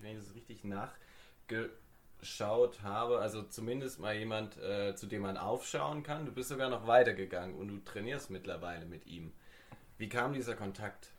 wenn 0.02 0.12
ich 0.12 0.18
das 0.18 0.34
richtig 0.34 0.64
nachgeschaut 2.24 2.82
habe. 2.82 3.18
Also 3.18 3.42
zumindest 3.42 4.00
mal 4.00 4.16
jemand, 4.16 4.56
äh, 4.58 4.96
zu 4.96 5.06
dem 5.06 5.22
man 5.22 5.36
aufschauen 5.36 6.02
kann. 6.02 6.26
Du 6.26 6.32
bist 6.32 6.48
sogar 6.48 6.68
noch 6.70 6.88
weitergegangen 6.88 7.54
und 7.56 7.68
du 7.68 7.78
trainierst 7.84 8.30
mittlerweile 8.30 8.86
mit 8.86 9.06
ihm. 9.06 9.32
Wie 9.98 10.08
kam 10.08 10.32
dieser 10.32 10.56
Kontakt? 10.56 11.10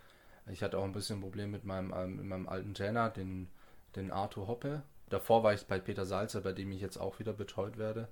ich 0.49 0.63
hatte 0.63 0.77
auch 0.77 0.85
ein 0.85 0.93
bisschen 0.93 1.19
Problem 1.19 1.51
mit 1.51 1.65
meinem, 1.65 1.93
ähm, 1.93 2.15
mit 2.15 2.25
meinem 2.25 2.47
alten 2.47 2.73
Trainer, 2.73 3.09
den, 3.09 3.49
den 3.97 4.11
Arthur 4.11 4.47
Hoppe. 4.47 4.83
Davor 5.09 5.43
war 5.43 5.53
ich 5.53 5.65
bei 5.65 5.77
Peter 5.79 6.05
Salzer, 6.05 6.39
bei 6.39 6.53
dem 6.53 6.71
ich 6.71 6.79
jetzt 6.79 6.95
auch 6.97 7.19
wieder 7.19 7.33
betreut 7.33 7.77
werde. 7.77 8.07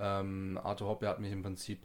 Ähm, 0.00 0.58
Arthur 0.62 0.88
Hoppe 0.88 1.08
hat 1.08 1.20
mich 1.20 1.30
im 1.30 1.42
Prinzip 1.42 1.82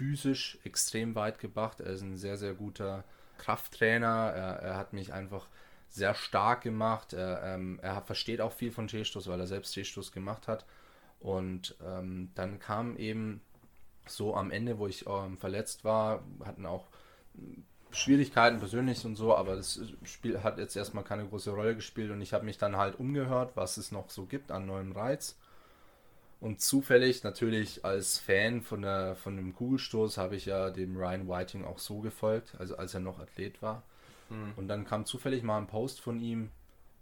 physisch 0.00 0.58
extrem 0.64 1.14
weit 1.14 1.40
gebracht. 1.40 1.80
Er 1.80 1.88
ist 1.88 2.00
ein 2.00 2.16
sehr, 2.16 2.38
sehr 2.38 2.54
guter 2.54 3.04
Krafttrainer. 3.36 4.32
Er, 4.34 4.56
er 4.62 4.76
hat 4.78 4.94
mich 4.94 5.12
einfach 5.12 5.46
sehr 5.90 6.14
stark 6.14 6.62
gemacht. 6.62 7.12
Er, 7.12 7.42
ähm, 7.44 7.78
er 7.82 8.00
versteht 8.00 8.40
auch 8.40 8.52
viel 8.52 8.72
von 8.72 8.88
T-Stoß, 8.88 9.28
weil 9.28 9.38
er 9.38 9.46
selbst 9.46 9.72
T-Stoß 9.74 10.10
gemacht 10.12 10.48
hat. 10.48 10.64
Und 11.18 11.76
ähm, 11.86 12.30
dann 12.34 12.60
kam 12.60 12.96
eben 12.96 13.42
so 14.06 14.34
am 14.34 14.50
Ende, 14.50 14.78
wo 14.78 14.86
ich 14.86 15.06
ähm, 15.06 15.36
verletzt 15.36 15.84
war, 15.84 16.24
hatten 16.46 16.64
auch 16.64 16.86
Schwierigkeiten 17.90 18.58
persönlich 18.58 19.04
und 19.04 19.16
so, 19.16 19.36
aber 19.36 19.56
das 19.56 19.80
Spiel 20.04 20.42
hat 20.42 20.56
jetzt 20.58 20.76
erstmal 20.76 21.04
keine 21.04 21.26
große 21.26 21.50
Rolle 21.50 21.74
gespielt 21.74 22.10
und 22.10 22.22
ich 22.22 22.32
habe 22.32 22.46
mich 22.46 22.56
dann 22.56 22.76
halt 22.76 22.98
umgehört, 22.98 23.52
was 23.54 23.76
es 23.76 23.92
noch 23.92 24.08
so 24.08 24.24
gibt 24.24 24.50
an 24.50 24.64
neuem 24.64 24.92
Reiz. 24.92 25.36
Und 26.40 26.60
zufällig, 26.60 27.22
natürlich 27.22 27.84
als 27.84 28.18
Fan 28.18 28.62
von, 28.62 28.82
der, 28.82 29.14
von 29.16 29.36
dem 29.36 29.54
Kugelstoß, 29.54 30.16
habe 30.16 30.36
ich 30.36 30.46
ja 30.46 30.70
dem 30.70 30.96
Ryan 30.96 31.28
Whiting 31.28 31.64
auch 31.64 31.78
so 31.78 32.00
gefolgt, 32.00 32.54
also 32.58 32.76
als 32.76 32.94
er 32.94 33.00
noch 33.00 33.18
Athlet 33.18 33.60
war. 33.62 33.82
Und 34.56 34.68
dann 34.68 34.84
kam 34.86 35.04
zufällig 35.04 35.42
mal 35.42 35.58
ein 35.58 35.66
Post 35.66 36.00
von 36.00 36.18
ihm, 36.20 36.50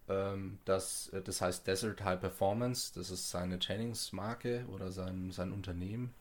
ähm, 0.08 0.58
das, 0.64 1.08
äh, 1.10 1.22
das 1.22 1.40
heißt 1.40 1.66
Desert 1.66 2.02
High 2.02 2.20
Performance, 2.20 2.92
das 2.94 3.10
ist 3.10 3.30
seine 3.30 3.58
Trainingsmarke 3.58 4.64
oder 4.72 4.90
sein, 4.90 5.30
sein 5.30 5.52
Unternehmen. 5.52 6.14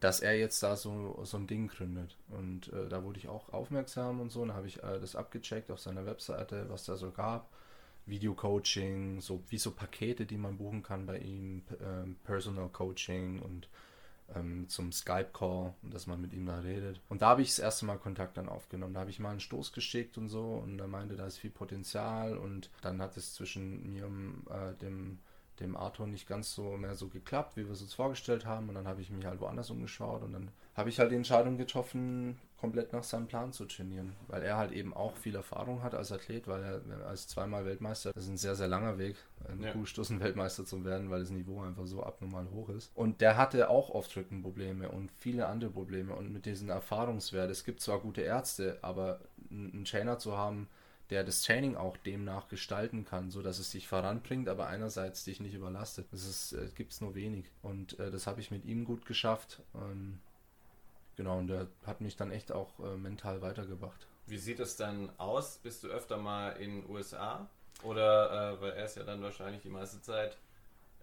Dass 0.00 0.20
er 0.20 0.38
jetzt 0.38 0.62
da 0.62 0.76
so, 0.76 1.20
so 1.24 1.36
ein 1.36 1.46
Ding 1.46 1.68
gründet. 1.68 2.16
Und 2.30 2.72
äh, 2.72 2.88
da 2.88 3.04
wurde 3.04 3.18
ich 3.18 3.28
auch 3.28 3.52
aufmerksam 3.52 4.20
und 4.20 4.32
so. 4.32 4.40
Und 4.40 4.54
habe 4.54 4.66
ich 4.66 4.82
äh, 4.82 4.98
das 4.98 5.14
abgecheckt 5.14 5.70
auf 5.70 5.78
seiner 5.78 6.06
Webseite, 6.06 6.66
was 6.70 6.86
da 6.86 6.96
so 6.96 7.10
gab. 7.10 7.50
Video-Coaching, 8.06 9.20
so 9.20 9.42
wie 9.48 9.58
so 9.58 9.70
Pakete, 9.70 10.26
die 10.26 10.36
man 10.36 10.58
buchen 10.58 10.82
kann 10.82 11.06
bei 11.06 11.18
ihm, 11.18 11.62
ähm, 11.80 12.16
Personal 12.24 12.68
Coaching 12.68 13.40
und 13.40 13.68
ähm, 14.34 14.68
zum 14.68 14.92
Skype-Call, 14.92 15.74
dass 15.82 16.06
man 16.06 16.20
mit 16.20 16.32
ihm 16.32 16.46
da 16.46 16.58
redet. 16.60 17.00
Und 17.08 17.22
da 17.22 17.28
habe 17.28 17.42
ich 17.42 17.48
das 17.48 17.58
erste 17.58 17.86
Mal 17.86 17.98
Kontakt 17.98 18.36
dann 18.36 18.48
aufgenommen. 18.48 18.94
Da 18.94 19.00
habe 19.00 19.10
ich 19.10 19.20
mal 19.20 19.30
einen 19.30 19.40
Stoß 19.40 19.72
geschickt 19.72 20.18
und 20.18 20.28
so 20.28 20.62
und 20.62 20.78
er 20.78 20.86
meinte, 20.86 21.16
da 21.16 21.26
ist 21.26 21.38
viel 21.38 21.50
Potenzial 21.50 22.36
und 22.36 22.70
dann 22.82 23.00
hat 23.00 23.16
es 23.16 23.34
zwischen 23.34 23.92
mir 23.92 24.06
und 24.06 24.44
äh, 24.50 24.74
dem, 24.80 25.18
dem 25.60 25.76
Arthur 25.76 26.06
nicht 26.06 26.26
ganz 26.26 26.54
so 26.54 26.76
mehr 26.76 26.94
so 26.94 27.08
geklappt, 27.08 27.56
wie 27.56 27.64
wir 27.64 27.72
es 27.72 27.82
uns 27.82 27.94
vorgestellt 27.94 28.46
haben 28.46 28.68
und 28.68 28.74
dann 28.74 28.88
habe 28.88 29.00
ich 29.00 29.10
mich 29.10 29.24
halt 29.24 29.40
woanders 29.40 29.70
umgeschaut 29.70 30.22
und 30.22 30.32
dann 30.32 30.50
habe 30.74 30.88
ich 30.88 30.98
halt 30.98 31.12
die 31.12 31.16
Entscheidung 31.16 31.58
getroffen, 31.58 32.38
komplett 32.64 32.92
nach 32.92 33.04
seinem 33.04 33.26
Plan 33.26 33.52
zu 33.52 33.66
trainieren, 33.66 34.14
weil 34.28 34.42
er 34.42 34.56
halt 34.56 34.72
eben 34.72 34.94
auch 34.94 35.16
viel 35.16 35.34
Erfahrung 35.34 35.82
hat 35.82 35.94
als 35.94 36.10
Athlet, 36.10 36.48
weil 36.48 36.62
er 36.62 37.06
als 37.06 37.28
zweimal 37.28 37.64
Weltmeister, 37.64 38.10
das 38.14 38.24
ist 38.24 38.30
ein 38.30 38.36
sehr, 38.38 38.54
sehr 38.56 38.68
langer 38.68 38.98
Weg, 38.98 39.16
ein 39.48 39.62
Ja. 39.62 39.72
Kugelstoßen 39.72 40.18
Weltmeister 40.20 40.64
zu 40.64 40.84
werden, 40.84 41.10
weil 41.10 41.20
das 41.20 41.30
Niveau 41.30 41.60
einfach 41.62 41.86
so 41.86 42.02
abnormal 42.02 42.48
hoch 42.50 42.70
ist. 42.70 42.90
Und 42.94 43.20
der 43.20 43.36
hatte 43.36 43.68
auch 43.68 43.90
oft 43.90 44.16
Rückenprobleme 44.16 44.88
und 44.88 45.10
viele 45.18 45.46
andere 45.46 45.70
Probleme 45.70 46.14
und 46.14 46.32
mit 46.32 46.46
diesen 46.46 46.70
Erfahrungswerten, 46.70 47.50
es 47.50 47.64
gibt 47.64 47.80
zwar 47.80 48.00
gute 48.00 48.22
Ärzte, 48.22 48.78
aber 48.82 49.20
einen 49.50 49.84
Trainer 49.84 50.18
zu 50.18 50.36
haben, 50.36 50.68
der 51.10 51.22
das 51.22 51.42
Training 51.42 51.76
auch 51.76 51.98
demnach 51.98 52.48
gestalten 52.48 53.04
kann, 53.04 53.30
so 53.30 53.42
dass 53.42 53.58
es 53.58 53.70
dich 53.70 53.86
voranbringt, 53.86 54.48
aber 54.48 54.68
einerseits 54.68 55.24
dich 55.24 55.38
nicht 55.38 55.54
überlastet. 55.54 56.06
Das 56.12 56.24
ist, 56.26 56.52
äh, 56.54 56.68
gibt 56.74 56.92
es 56.92 57.02
nur 57.02 57.14
wenig. 57.14 57.44
Und 57.60 57.98
äh, 58.00 58.10
das 58.10 58.26
habe 58.26 58.40
ich 58.40 58.50
mit 58.50 58.64
ihm 58.64 58.86
gut 58.86 59.04
geschafft. 59.04 59.62
Ähm, 59.74 60.18
genau, 61.16 61.38
und 61.38 61.48
der 61.48 61.68
hat 61.86 62.00
mich 62.00 62.16
dann 62.16 62.30
echt 62.30 62.52
auch 62.52 62.78
äh, 62.80 62.96
mental 62.96 63.42
weitergebracht. 63.42 64.06
Wie 64.26 64.38
sieht 64.38 64.60
es 64.60 64.76
dann 64.76 65.10
aus? 65.18 65.58
Bist 65.58 65.84
du 65.84 65.88
öfter 65.88 66.16
mal 66.16 66.50
in 66.52 66.82
den 66.82 66.90
USA? 66.90 67.48
Oder, 67.82 68.54
äh, 68.54 68.60
weil 68.60 68.72
er 68.72 68.86
ist 68.86 68.96
ja 68.96 69.04
dann 69.04 69.22
wahrscheinlich 69.22 69.62
die 69.62 69.68
meiste 69.68 70.00
Zeit 70.00 70.38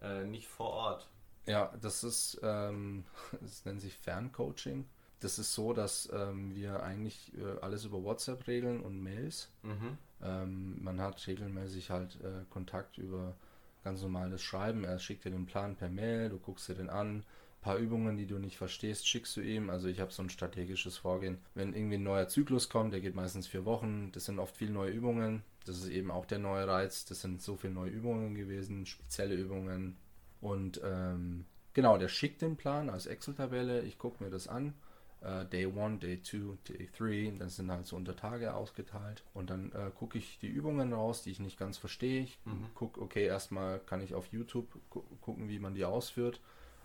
äh, 0.02 0.24
nicht 0.24 0.48
vor 0.48 0.70
Ort. 0.70 1.08
Ja, 1.46 1.74
das 1.82 2.04
ist, 2.04 2.40
ähm, 2.44 3.06
das 3.42 3.66
nennt 3.66 3.82
sich 3.82 3.96
Ferncoaching. 3.96 4.86
Das 5.20 5.38
ist 5.38 5.54
so, 5.54 5.74
dass 5.74 6.10
ähm, 6.12 6.56
wir 6.56 6.82
eigentlich 6.82 7.32
äh, 7.38 7.60
alles 7.62 7.86
über 7.86 8.04
WhatsApp 8.04 8.48
regeln 8.48 8.82
und 8.82 9.02
Mails. 9.02 9.50
Mhm. 9.62 9.98
Ähm, 10.24 10.84
man 10.84 11.00
hat 11.00 11.26
regelmäßig 11.28 11.92
halt 11.92 12.20
äh, 12.22 12.44
Kontakt 12.50 12.98
über 12.98 13.36
ganz 13.84 14.02
normales 14.02 14.42
Schreiben. 14.42 14.84
Er 14.84 14.98
schickt 14.98 15.26
dir 15.26 15.32
den 15.32 15.46
Plan 15.46 15.76
per 15.76 15.90
Mail, 15.90 16.30
du 16.30 16.40
guckst 16.40 16.68
dir 16.70 16.76
den 16.76 16.90
an. 16.90 17.24
Ein 17.62 17.64
paar 17.64 17.78
Übungen, 17.78 18.18
die 18.18 18.26
du 18.26 18.40
nicht 18.40 18.58
verstehst, 18.58 19.08
schickst 19.08 19.38
du 19.38 19.42
ihm. 19.42 19.70
Also 19.70 19.88
ich 19.88 20.00
habe 20.00 20.12
so 20.12 20.24
ein 20.24 20.32
strategisches 20.32 20.98
Vorgehen. 20.98 21.38
Wenn 21.54 21.76
irgendwie 21.76 21.98
ein 21.98 22.04
neuer 22.04 22.28
Zyklus 22.28 22.70
kommt, 22.70 22.92
der 22.92 23.02
geht 23.02 23.14
meistens 23.14 23.48
vier 23.48 23.66
Wochen, 23.66 24.12
das 24.14 24.26
sind 24.26 24.40
oft 24.40 24.58
viele 24.58 24.72
neue 24.72 24.90
Übungen. 24.90 25.44
Das 25.66 25.78
ist 25.78 25.90
eben 25.90 26.10
auch 26.10 26.26
der 26.26 26.40
neue 26.40 26.68
Reiz. 26.68 27.06
Das 27.06 27.22
sind 27.22 27.40
so 27.40 27.56
viele 27.56 27.74
neue 27.74 27.92
Übungen 27.92 28.34
gewesen, 28.34 28.88
spezielle 28.88 29.36
Übungen. 29.36 29.96
Und 30.40 30.82
ähm, 30.84 31.46
genau, 31.74 32.00
der 32.00 32.08
schickt 32.08 32.42
den 32.42 32.58
Plan 32.58 32.90
als 32.90 33.06
Excel-Tabelle. 33.06 33.82
Ich 33.84 34.00
gucke 34.00 34.24
mir 34.24 34.32
das 34.32 34.48
an. 34.48 34.74
Äh, 35.22 35.46
Day 35.46 35.68
1, 35.72 36.00
Day 36.00 36.20
2, 36.20 36.58
Day 36.68 36.90
3, 36.98 37.34
das 37.38 37.58
sind 37.58 37.70
halt 37.70 37.86
so 37.86 37.96
unter 37.96 38.16
Tage 38.16 38.56
ausgeteilt. 38.56 39.24
Und 39.36 39.52
dann 39.52 39.72
äh, 39.74 39.92
gucke 39.94 40.18
ich 40.18 40.40
die 40.40 40.48
Übungen 40.48 40.94
raus, 40.94 41.22
die 41.22 41.30
ich 41.30 41.40
nicht 41.40 41.60
ganz 41.60 41.78
verstehe. 41.78 42.24
Ich 42.24 42.40
gucke, 42.74 43.00
okay, 43.00 43.26
erstmal 43.26 43.80
kann 43.82 44.02
ich 44.02 44.16
auf 44.16 44.34
YouTube 44.34 44.68
gu 44.90 45.02
gucken, 45.22 45.48
wie 45.48 45.60
man 45.60 45.76
die 45.76 45.86
ausführt. 45.86 46.42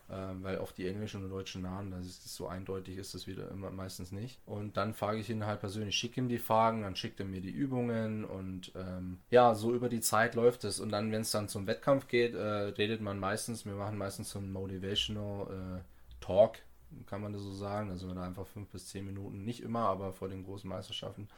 Ähm, 0.09 0.45
weil 0.45 0.59
oft 0.59 0.79
die 0.79 0.87
englischen 0.87 1.25
und 1.25 1.31
deutschen 1.31 1.63
Namen, 1.63 1.91
das 1.91 2.07
ist 2.07 2.35
so 2.35 2.47
eindeutig 2.47 2.97
ist 2.97 3.15
das 3.15 3.27
wieder 3.27 3.51
immer 3.51 3.71
meistens 3.71 4.13
nicht. 4.13 4.39
Und 4.47 4.77
dann 4.77 4.95
frage 4.95 5.19
ich 5.19 5.29
ihn 5.29 5.47
halt 5.47 5.61
persönlich, 5.61 5.97
schicke 5.97 6.21
ihm 6.21 6.29
die 6.29 6.39
Fragen, 6.39 6.83
dann 6.83 6.95
schickt 6.95 7.19
er 7.19 7.27
mir 7.27 7.41
die 7.41 7.51
Übungen 7.51 8.25
und 8.25 8.73
ähm, 8.77 9.19
ja, 9.31 9.55
so 9.55 9.75
über 9.75 9.89
die 9.89 10.01
Zeit 10.01 10.35
läuft 10.37 10.65
es. 10.65 10.79
Und 10.79 10.91
dann, 10.91 11.11
wenn 11.11 11.23
es 11.23 11.33
dann 11.33 11.49
zum 11.49 11.67
Wettkampf 11.67 12.07
geht, 12.07 12.35
äh, 12.35 12.39
redet 12.41 13.01
man 13.01 13.19
meistens, 13.19 13.67
wir 13.67 13.75
machen 13.75 13.99
meistens 13.99 14.31
so 14.31 14.39
einen 14.39 14.53
Motivational 14.53 15.81
äh, 15.81 16.25
Talk, 16.25 16.59
kann 17.07 17.21
man 17.21 17.33
das 17.33 17.43
so 17.43 17.53
sagen. 17.53 17.91
Also 17.91 18.13
da 18.15 18.23
einfach 18.23 18.47
fünf 18.47 18.69
bis 18.69 18.87
zehn 18.89 19.05
Minuten, 19.05 19.45
nicht 19.45 19.61
immer, 19.61 19.89
aber 19.89 20.13
vor 20.13 20.29
den 20.29 20.45
großen 20.45 20.69
Meisterschaften 20.69 21.29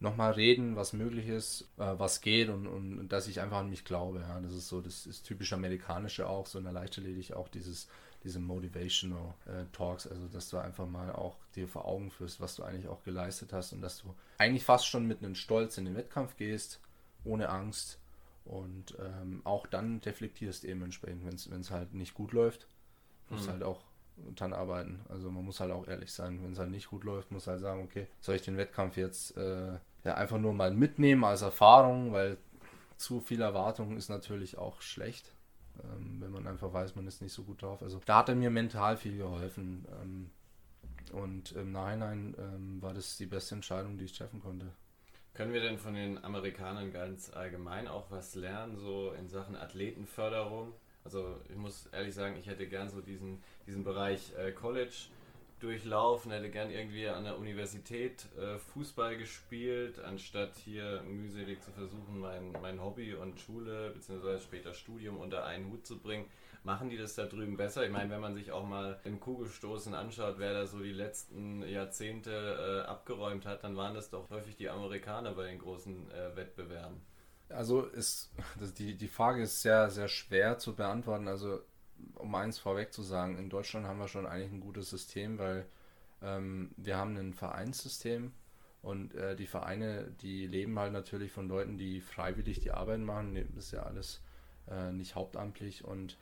nochmal 0.00 0.32
reden, 0.32 0.76
was 0.76 0.94
möglich 0.94 1.28
ist, 1.28 1.68
äh, 1.76 1.98
was 1.98 2.22
geht 2.22 2.48
und, 2.48 2.66
und, 2.66 3.08
dass 3.08 3.28
ich 3.28 3.40
einfach 3.40 3.58
an 3.58 3.70
mich 3.70 3.84
glaube. 3.84 4.20
Ja. 4.20 4.40
Das 4.40 4.52
ist 4.52 4.68
so, 4.68 4.80
das 4.80 5.06
ist 5.06 5.22
typisch 5.22 5.52
amerikanische 5.52 6.28
auch, 6.28 6.46
so 6.46 6.58
in 6.58 6.64
der 6.64 6.72
Leichtathletik 6.72 7.34
auch 7.34 7.48
dieses, 7.48 7.86
diese 8.24 8.40
Motivational 8.40 9.34
äh, 9.46 9.64
Talks, 9.72 10.06
also 10.06 10.26
dass 10.28 10.48
du 10.48 10.58
einfach 10.58 10.88
mal 10.88 11.12
auch 11.12 11.36
dir 11.54 11.68
vor 11.68 11.84
Augen 11.84 12.10
führst, 12.10 12.40
was 12.40 12.56
du 12.56 12.62
eigentlich 12.62 12.88
auch 12.88 13.02
geleistet 13.04 13.52
hast 13.52 13.72
und 13.72 13.82
dass 13.82 13.98
du 14.02 14.14
eigentlich 14.38 14.64
fast 14.64 14.86
schon 14.86 15.06
mit 15.06 15.18
einem 15.18 15.34
Stolz 15.34 15.76
in 15.76 15.84
den 15.84 15.96
Wettkampf 15.96 16.36
gehst, 16.36 16.80
ohne 17.24 17.50
Angst 17.50 17.98
und 18.46 18.96
ähm, 18.98 19.42
auch 19.44 19.66
dann 19.66 19.98
reflektierst 19.98 20.64
eben 20.64 20.82
entsprechend, 20.82 21.24
wenn 21.24 21.60
es 21.60 21.70
halt 21.70 21.92
nicht 21.92 22.14
gut 22.14 22.32
läuft, 22.32 22.66
musst 23.28 23.46
mhm. 23.46 23.52
halt 23.52 23.62
auch 23.62 23.82
dran 24.34 24.54
arbeiten. 24.54 25.00
Also 25.08 25.30
man 25.30 25.44
muss 25.44 25.60
halt 25.60 25.72
auch 25.72 25.86
ehrlich 25.86 26.12
sein, 26.12 26.42
wenn 26.42 26.52
es 26.52 26.58
halt 26.58 26.70
nicht 26.70 26.88
gut 26.88 27.04
läuft, 27.04 27.30
muss 27.30 27.46
halt 27.46 27.60
sagen, 27.60 27.82
okay, 27.82 28.06
soll 28.20 28.36
ich 28.36 28.42
den 28.42 28.56
Wettkampf 28.56 28.96
jetzt 28.96 29.36
äh, 29.36 29.78
ja, 30.04 30.14
einfach 30.14 30.38
nur 30.38 30.52
mal 30.52 30.72
mitnehmen 30.72 31.24
als 31.24 31.42
Erfahrung, 31.42 32.12
weil 32.12 32.38
zu 32.96 33.20
viel 33.20 33.40
Erwartung 33.40 33.96
ist 33.96 34.08
natürlich 34.08 34.58
auch 34.58 34.80
schlecht, 34.82 35.32
ähm, 35.82 36.18
wenn 36.20 36.30
man 36.30 36.46
einfach 36.46 36.72
weiß, 36.72 36.96
man 36.96 37.06
ist 37.06 37.22
nicht 37.22 37.32
so 37.32 37.44
gut 37.44 37.62
drauf. 37.62 37.82
Also 37.82 38.00
da 38.04 38.18
hat 38.18 38.28
er 38.28 38.34
mir 38.34 38.50
mental 38.50 38.96
viel 38.96 39.16
geholfen. 39.16 39.86
Ähm, 40.00 40.30
und 41.12 41.52
im 41.52 41.72
Nachhinein 41.72 42.34
ähm, 42.38 42.82
war 42.82 42.94
das 42.94 43.16
die 43.16 43.26
beste 43.26 43.56
Entscheidung, 43.56 43.98
die 43.98 44.04
ich 44.04 44.16
treffen 44.16 44.40
konnte. 44.40 44.66
Können 45.34 45.52
wir 45.52 45.60
denn 45.60 45.78
von 45.78 45.94
den 45.94 46.22
Amerikanern 46.22 46.92
ganz 46.92 47.30
allgemein 47.32 47.88
auch 47.88 48.10
was 48.10 48.34
lernen, 48.34 48.76
so 48.76 49.12
in 49.12 49.28
Sachen 49.28 49.56
Athletenförderung? 49.56 50.72
Also 51.04 51.36
ich 51.48 51.56
muss 51.56 51.86
ehrlich 51.86 52.14
sagen, 52.14 52.36
ich 52.38 52.46
hätte 52.46 52.66
gern 52.66 52.88
so 52.88 53.00
diesen, 53.00 53.42
diesen 53.66 53.84
Bereich 53.84 54.32
äh, 54.36 54.52
College 54.52 55.08
durchlaufen, 55.60 56.32
hätte 56.32 56.50
gern 56.50 56.70
irgendwie 56.70 57.08
an 57.08 57.24
der 57.24 57.38
Universität 57.38 58.26
äh, 58.36 58.58
Fußball 58.58 59.16
gespielt, 59.16 59.98
anstatt 60.00 60.56
hier 60.56 61.02
mühselig 61.02 61.62
zu 61.62 61.70
versuchen, 61.70 62.18
mein, 62.18 62.52
mein 62.60 62.82
Hobby 62.82 63.14
und 63.14 63.38
Schule 63.40 63.90
bzw. 63.90 64.40
später 64.40 64.74
Studium 64.74 65.18
unter 65.18 65.44
einen 65.44 65.70
Hut 65.70 65.86
zu 65.86 65.98
bringen. 65.98 66.26
Machen 66.62 66.90
die 66.90 66.98
das 66.98 67.14
da 67.14 67.24
drüben 67.24 67.56
besser? 67.56 67.84
Ich 67.84 67.90
meine, 67.90 68.10
wenn 68.10 68.20
man 68.20 68.34
sich 68.34 68.52
auch 68.52 68.66
mal 68.66 69.00
im 69.04 69.18
Kugelstoßen 69.18 69.94
anschaut, 69.94 70.34
wer 70.38 70.52
da 70.52 70.66
so 70.66 70.80
die 70.80 70.92
letzten 70.92 71.62
Jahrzehnte 71.66 72.84
äh, 72.84 72.88
abgeräumt 72.88 73.46
hat, 73.46 73.64
dann 73.64 73.76
waren 73.76 73.94
das 73.94 74.10
doch 74.10 74.28
häufig 74.28 74.56
die 74.56 74.68
Amerikaner 74.68 75.32
bei 75.32 75.46
den 75.46 75.58
großen 75.58 76.10
äh, 76.10 76.36
Wettbewerben. 76.36 77.00
Also 77.48 77.82
ist 77.82 78.30
die, 78.78 78.96
die 78.96 79.08
Frage 79.08 79.42
ist 79.42 79.62
sehr, 79.62 79.90
sehr 79.90 80.08
schwer 80.08 80.58
zu 80.58 80.74
beantworten. 80.74 81.28
Also 81.28 81.60
um 82.16 82.34
eins 82.34 82.58
vorweg 82.58 82.92
zu 82.92 83.02
sagen, 83.02 83.38
in 83.38 83.48
Deutschland 83.48 83.86
haben 83.86 83.98
wir 83.98 84.08
schon 84.08 84.26
eigentlich 84.26 84.52
ein 84.52 84.60
gutes 84.60 84.90
System, 84.90 85.38
weil 85.38 85.66
ähm, 86.22 86.70
wir 86.76 86.96
haben 86.96 87.16
ein 87.16 87.34
Vereinssystem 87.34 88.32
und 88.82 89.14
äh, 89.14 89.36
die 89.36 89.46
Vereine, 89.46 90.10
die 90.22 90.46
leben 90.46 90.78
halt 90.78 90.92
natürlich 90.92 91.32
von 91.32 91.48
Leuten, 91.48 91.78
die 91.78 92.00
freiwillig 92.00 92.60
die 92.60 92.72
Arbeit 92.72 93.00
machen. 93.00 93.34
Das 93.54 93.66
ist 93.66 93.72
ja 93.72 93.82
alles 93.82 94.20
äh, 94.70 94.92
nicht 94.92 95.14
hauptamtlich 95.14 95.84
und 95.84 96.16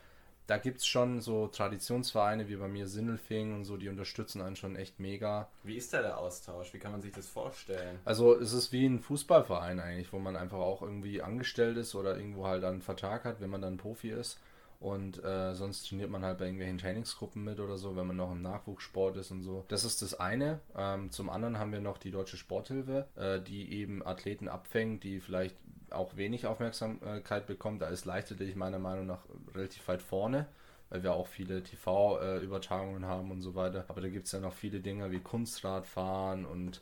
da 0.48 0.56
gibt 0.56 0.78
es 0.78 0.86
schon 0.86 1.20
so 1.20 1.46
Traditionsvereine 1.46 2.48
wie 2.48 2.56
bei 2.56 2.68
mir 2.68 2.88
Sindelfing 2.88 3.54
und 3.54 3.64
so, 3.66 3.76
die 3.76 3.90
unterstützen 3.90 4.40
einen 4.40 4.56
schon 4.56 4.76
echt 4.76 4.98
mega. 4.98 5.50
Wie 5.62 5.76
ist 5.76 5.92
da 5.92 6.00
der 6.00 6.16
Austausch? 6.16 6.72
Wie 6.72 6.78
kann 6.78 6.90
man 6.90 7.02
sich 7.02 7.12
das 7.12 7.28
vorstellen? 7.28 7.98
Also 8.06 8.34
es 8.34 8.54
ist 8.54 8.72
wie 8.72 8.86
ein 8.86 8.98
Fußballverein 8.98 9.78
eigentlich, 9.78 10.10
wo 10.10 10.18
man 10.18 10.36
einfach 10.36 10.58
auch 10.58 10.80
irgendwie 10.80 11.20
angestellt 11.20 11.76
ist 11.76 11.94
oder 11.94 12.16
irgendwo 12.16 12.46
halt 12.46 12.64
einen 12.64 12.80
Vertrag 12.80 13.26
hat, 13.26 13.42
wenn 13.42 13.50
man 13.50 13.60
dann 13.60 13.76
Profi 13.76 14.08
ist. 14.08 14.40
Und 14.80 15.22
äh, 15.24 15.54
sonst 15.54 15.88
trainiert 15.88 16.08
man 16.08 16.24
halt 16.24 16.38
bei 16.38 16.44
irgendwelchen 16.44 16.78
Trainingsgruppen 16.78 17.42
mit 17.42 17.58
oder 17.58 17.76
so, 17.78 17.96
wenn 17.96 18.06
man 18.06 18.16
noch 18.16 18.30
im 18.30 18.42
Nachwuchssport 18.42 19.16
ist 19.16 19.32
und 19.32 19.42
so. 19.42 19.64
Das 19.68 19.84
ist 19.84 20.02
das 20.02 20.18
eine. 20.18 20.60
Ähm, 20.76 21.10
zum 21.10 21.30
anderen 21.30 21.58
haben 21.58 21.72
wir 21.72 21.80
noch 21.80 21.98
die 21.98 22.12
Deutsche 22.12 22.36
Sporthilfe, 22.36 23.08
äh, 23.16 23.40
die 23.40 23.72
eben 23.72 24.06
Athleten 24.06 24.48
abfängt, 24.48 25.02
die 25.02 25.18
vielleicht 25.18 25.56
auch 25.90 26.16
wenig 26.16 26.46
Aufmerksamkeit 26.46 27.46
bekommen. 27.46 27.80
Da 27.80 27.88
ist 27.88 28.04
Leichtathletik 28.04 28.54
meiner 28.54 28.78
Meinung 28.78 29.06
nach 29.06 29.24
relativ 29.54 29.86
weit 29.88 30.02
vorne 30.02 30.46
weil 30.90 31.02
wir 31.02 31.12
auch 31.12 31.26
viele 31.26 31.62
TV-Übertragungen 31.62 33.04
haben 33.04 33.30
und 33.30 33.42
so 33.42 33.54
weiter. 33.54 33.84
Aber 33.88 34.00
da 34.00 34.08
gibt 34.08 34.26
es 34.26 34.32
ja 34.32 34.40
noch 34.40 34.54
viele 34.54 34.80
Dinge 34.80 35.10
wie 35.10 35.20
Kunstradfahren 35.20 36.46
und 36.46 36.80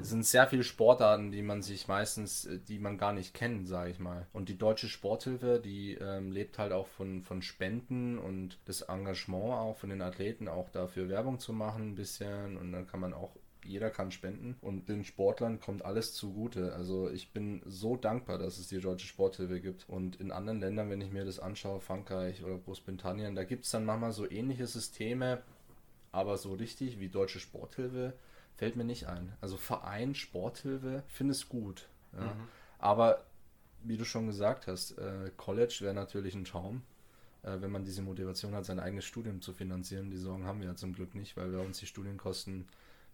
Es 0.00 0.10
sind 0.10 0.24
sehr 0.24 0.46
viele 0.46 0.64
Sportarten, 0.64 1.30
die 1.30 1.42
man 1.42 1.62
sich 1.62 1.88
meistens, 1.88 2.44
äh, 2.44 2.58
die 2.58 2.78
man 2.78 2.98
gar 2.98 3.12
nicht 3.12 3.34
kennt, 3.34 3.68
sage 3.68 3.90
ich 3.90 3.98
mal. 3.98 4.26
Und 4.32 4.48
die 4.48 4.58
Deutsche 4.58 4.88
Sporthilfe, 4.88 5.60
die 5.64 5.94
ähm, 5.94 6.30
lebt 6.30 6.58
halt 6.58 6.72
auch 6.72 6.86
von, 6.86 7.22
von 7.22 7.42
Spenden 7.42 8.18
und 8.18 8.58
das 8.66 8.82
Engagement 8.82 9.54
auch 9.54 9.76
von 9.76 9.90
den 9.90 10.02
Athleten, 10.02 10.48
auch 10.48 10.70
dafür 10.70 11.08
Werbung 11.08 11.38
zu 11.38 11.52
machen 11.52 11.90
ein 11.90 11.94
bisschen. 11.94 12.56
Und 12.56 12.72
dann 12.72 12.86
kann 12.86 13.00
man 13.00 13.14
auch 13.14 13.34
jeder 13.64 13.90
kann 13.90 14.10
spenden 14.10 14.56
und 14.60 14.88
den 14.88 15.04
Sportlern 15.04 15.58
kommt 15.58 15.84
alles 15.84 16.12
zugute. 16.12 16.74
Also 16.74 17.10
ich 17.10 17.32
bin 17.32 17.62
so 17.64 17.96
dankbar, 17.96 18.38
dass 18.38 18.58
es 18.58 18.68
die 18.68 18.80
Deutsche 18.80 19.06
Sporthilfe 19.06 19.60
gibt. 19.60 19.88
Und 19.88 20.20
in 20.20 20.30
anderen 20.30 20.60
Ländern, 20.60 20.90
wenn 20.90 21.00
ich 21.00 21.10
mir 21.10 21.24
das 21.24 21.38
anschaue, 21.38 21.80
Frankreich 21.80 22.44
oder 22.44 22.58
Großbritannien, 22.58 23.34
da 23.34 23.44
gibt 23.44 23.64
es 23.64 23.70
dann 23.70 23.84
manchmal 23.84 24.12
so 24.12 24.30
ähnliche 24.30 24.66
Systeme, 24.66 25.42
aber 26.12 26.36
so 26.36 26.52
richtig 26.52 27.00
wie 27.00 27.08
Deutsche 27.08 27.40
Sporthilfe 27.40 28.12
fällt 28.56 28.76
mir 28.76 28.84
nicht 28.84 29.06
ein. 29.06 29.32
Also 29.40 29.56
Verein, 29.56 30.14
Sporthilfe, 30.14 31.02
finde 31.08 31.32
es 31.32 31.48
gut. 31.48 31.88
Ja. 32.12 32.26
Mhm. 32.26 32.48
Aber 32.78 33.24
wie 33.82 33.96
du 33.96 34.04
schon 34.04 34.26
gesagt 34.26 34.66
hast, 34.66 34.98
äh, 34.98 35.30
College 35.36 35.78
wäre 35.80 35.94
natürlich 35.94 36.34
ein 36.34 36.44
Traum, 36.44 36.82
äh, 37.42 37.60
wenn 37.60 37.70
man 37.70 37.84
diese 37.84 38.02
Motivation 38.02 38.54
hat, 38.54 38.64
sein 38.64 38.80
eigenes 38.80 39.04
Studium 39.04 39.40
zu 39.40 39.52
finanzieren. 39.52 40.10
Die 40.10 40.16
Sorgen 40.16 40.46
haben 40.46 40.60
wir 40.60 40.68
ja 40.68 40.76
zum 40.76 40.94
Glück 40.94 41.14
nicht, 41.14 41.36
weil 41.36 41.50
bei 41.50 41.58
uns 41.58 41.78
die 41.78 41.86
Studienkosten 41.86 42.66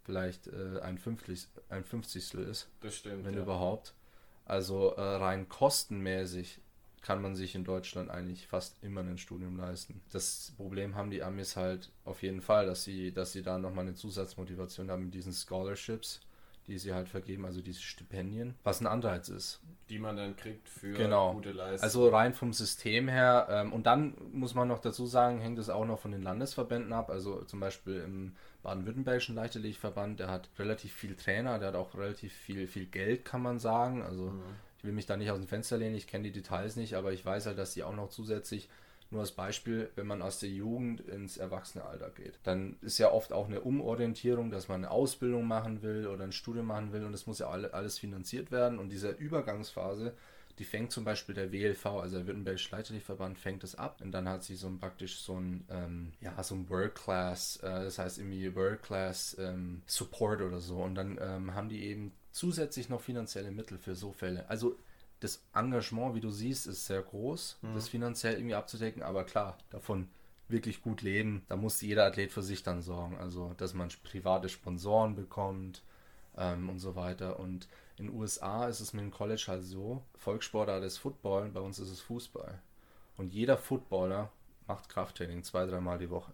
vielleicht 0.05 0.47
äh, 0.49 0.81
ein, 0.81 0.99
Fünftel, 0.99 1.37
ein 1.69 1.85
Fünfzigstel 1.85 2.45
ist. 2.45 2.69
Das 2.81 2.95
stimmt. 2.97 3.25
Wenn 3.25 3.35
ja. 3.35 3.43
überhaupt. 3.43 3.95
Also 4.45 4.95
äh, 4.97 5.01
rein 5.01 5.49
kostenmäßig 5.49 6.61
kann 7.03 7.23
man 7.23 7.35
sich 7.35 7.55
in 7.55 7.65
Deutschland 7.65 8.11
eigentlich 8.11 8.47
fast 8.47 8.83
immer 8.83 9.01
ein 9.01 9.19
Studium 9.19 9.57
leisten. 9.57 10.03
Das 10.13 10.53
Problem 10.57 10.95
haben 10.95 11.11
die 11.11 11.23
Amis 11.23 11.57
halt 11.57 11.91
auf 12.05 12.23
jeden 12.23 12.43
Fall, 12.43 12.67
dass 12.67 12.85
sie, 12.85 13.13
dass 13.13 13.33
sie 13.33 13.43
da 13.43 13.59
nochmal 13.59 13.87
eine 13.87 13.95
Zusatzmotivation 13.95 14.91
haben 14.91 15.05
mit 15.05 15.15
diesen 15.15 15.33
Scholarships, 15.33 16.21
die 16.67 16.79
sie 16.79 16.93
halt 16.93 17.09
vergeben, 17.09 17.47
also 17.47 17.63
diese 17.63 17.81
Stipendien, 17.81 18.55
was 18.65 18.81
ein 18.81 18.87
Anreiz 18.87 19.31
ist. 19.31 19.61
Die 19.89 19.99
man 19.99 20.17
dann 20.17 20.37
kriegt 20.37 20.69
für 20.69 20.93
genau. 20.93 21.33
gute 21.33 21.53
Leistung. 21.53 21.83
Also 21.83 22.09
rein 22.11 22.35
vom 22.35 22.53
System 22.53 23.09
her. 23.09 23.49
Ähm, 23.51 23.73
und 23.73 23.87
dann 23.87 24.15
muss 24.33 24.55
man 24.55 24.69
noch 24.69 24.79
dazu 24.79 25.07
sagen, 25.07 25.41
hängt 25.41 25.59
es 25.59 25.71
auch 25.71 25.87
noch 25.87 25.99
von 25.99 26.13
den 26.13 26.23
Landesverbänden 26.23 26.93
ab. 26.93 27.11
Also 27.11 27.43
zum 27.45 27.61
Beispiel 27.61 27.97
im 28.01 28.37
baden-württembergischen 28.63 29.35
Leichtathletikverband, 29.35 30.21
der 30.21 30.29
hat 30.29 30.51
relativ 30.59 30.93
viel 30.93 31.17
Trainer, 31.17 31.59
der 31.59 31.69
hat 31.69 31.77
auch 31.77 31.95
relativ 31.95 32.35
viel, 32.35 32.69
viel 32.69 32.87
Geld, 32.87 33.25
kann 33.25 33.43
man 33.43 33.59
sagen. 33.59 34.03
Also 34.03 34.27
mhm 34.27 34.43
ich 34.81 34.85
will 34.85 34.93
mich 34.93 35.05
da 35.05 35.19
nicht 35.19 35.31
aus 35.31 35.39
dem 35.39 35.47
Fenster 35.47 35.77
lehnen, 35.77 35.95
ich 35.95 36.07
kenne 36.07 36.25
die 36.25 36.33
Details 36.33 36.77
nicht, 36.77 36.95
aber 36.95 37.13
ich 37.13 37.23
weiß 37.23 37.45
halt, 37.45 37.59
dass 37.59 37.75
die 37.75 37.83
auch 37.83 37.95
noch 37.95 38.09
zusätzlich, 38.09 38.71
nur 39.11 39.21
als 39.21 39.33
Beispiel, 39.33 39.91
wenn 39.95 40.07
man 40.07 40.23
aus 40.23 40.39
der 40.39 40.49
Jugend 40.49 41.03
ins 41.03 41.37
Erwachsenealter 41.37 42.09
geht, 42.11 42.39
dann 42.45 42.79
ist 42.81 42.97
ja 42.97 43.13
oft 43.13 43.35
auch 43.35 43.47
eine 43.47 43.61
Umorientierung, 43.61 44.51
dass 44.51 44.69
man 44.69 44.83
eine 44.83 44.91
Ausbildung 44.91 45.47
machen 45.47 45.83
will 45.83 46.07
oder 46.07 46.25
ein 46.25 46.33
Studium 46.33 46.65
machen 46.65 46.95
will 46.95 47.05
und 47.05 47.13
das 47.13 47.27
muss 47.27 47.41
ja 47.41 47.51
alles 47.51 47.99
finanziert 47.99 48.51
werden 48.51 48.79
und 48.79 48.89
diese 48.89 49.11
Übergangsphase, 49.11 50.15
die 50.59 50.65
fängt 50.65 50.93
zum 50.93 51.05
Beispiel 51.05 51.35
der 51.35 51.53
WLV, 51.53 51.85
also 51.85 52.17
der 52.17 52.27
Württembergische 52.27 52.71
Leichtathletikverband, 52.75 53.39
fängt 53.39 53.63
das 53.63 53.75
ab 53.75 54.01
und 54.01 54.13
dann 54.13 54.31
hat 54.31 54.45
sie 54.45 54.57
so 54.57 54.69
ein 54.69 54.79
praktisch 54.79 55.19
so 55.21 55.39
ein, 55.39 55.67
ähm, 55.69 56.13
ja, 56.23 56.43
so 56.43 56.55
ein 56.55 56.71
World 56.71 56.95
Class, 56.95 57.57
äh, 57.59 57.69
das 57.69 57.99
heißt 57.99 58.19
irgendwie 58.19 58.55
World 58.55 58.83
Class 58.83 59.37
ähm, 59.39 59.83
Support 59.85 60.41
oder 60.41 60.61
so 60.61 60.77
und 60.83 60.95
dann 60.95 61.19
ähm, 61.21 61.55
haben 61.55 61.69
die 61.69 61.85
eben 61.85 62.13
zusätzlich 62.33 62.89
noch 62.89 63.01
finanzielle 63.01 63.51
Mittel 63.51 63.79
für 63.79 63.95
so 63.95 64.13
Fälle. 64.13 64.49
Also 64.49 64.77
das 65.21 65.43
Engagement, 65.55 66.15
wie 66.15 66.21
du 66.21 66.31
siehst, 66.31 66.67
ist 66.67 66.87
sehr 66.87 67.03
groß, 67.03 67.59
mhm. 67.63 67.75
das 67.75 67.89
finanziell 67.89 68.35
irgendwie 68.35 68.55
abzudecken, 68.55 69.03
aber 69.03 69.25
klar, 69.25 69.59
davon 69.71 70.09
wirklich 70.49 70.83
gut 70.83 71.03
leben, 71.03 71.45
da 71.49 71.57
muss 71.57 71.81
jeder 71.81 72.07
Athlet 72.07 72.33
für 72.33 72.43
sich 72.43 72.63
dann 72.63 72.83
sorgen. 72.83 73.17
Also, 73.19 73.55
dass 73.57 73.75
man 73.75 73.89
private 74.03 74.49
Sponsoren 74.49 75.15
bekommt 75.15 75.83
ähm, 76.37 76.69
und 76.69 76.79
so 76.81 76.97
weiter. 76.97 77.39
Und 77.39 77.69
in 77.97 78.07
den 78.07 78.17
USA 78.17 78.67
ist 78.67 78.81
es 78.81 78.93
mit 78.93 79.05
dem 79.05 79.11
College 79.11 79.45
halt 79.47 79.63
so, 79.63 80.03
Volkssportart 80.17 80.83
ist 80.85 80.99
Football, 80.99 81.51
bei 81.51 81.61
uns 81.61 81.79
ist 81.79 81.91
es 81.91 82.01
Fußball. 82.01 82.61
Und 83.17 83.33
jeder 83.33 83.59
Footballer 83.59 84.33
macht 84.67 84.89
Krafttraining 84.89 85.45
zwei, 85.45 85.67
dreimal 85.67 85.99
die 85.99 86.11
Woche. 86.11 86.33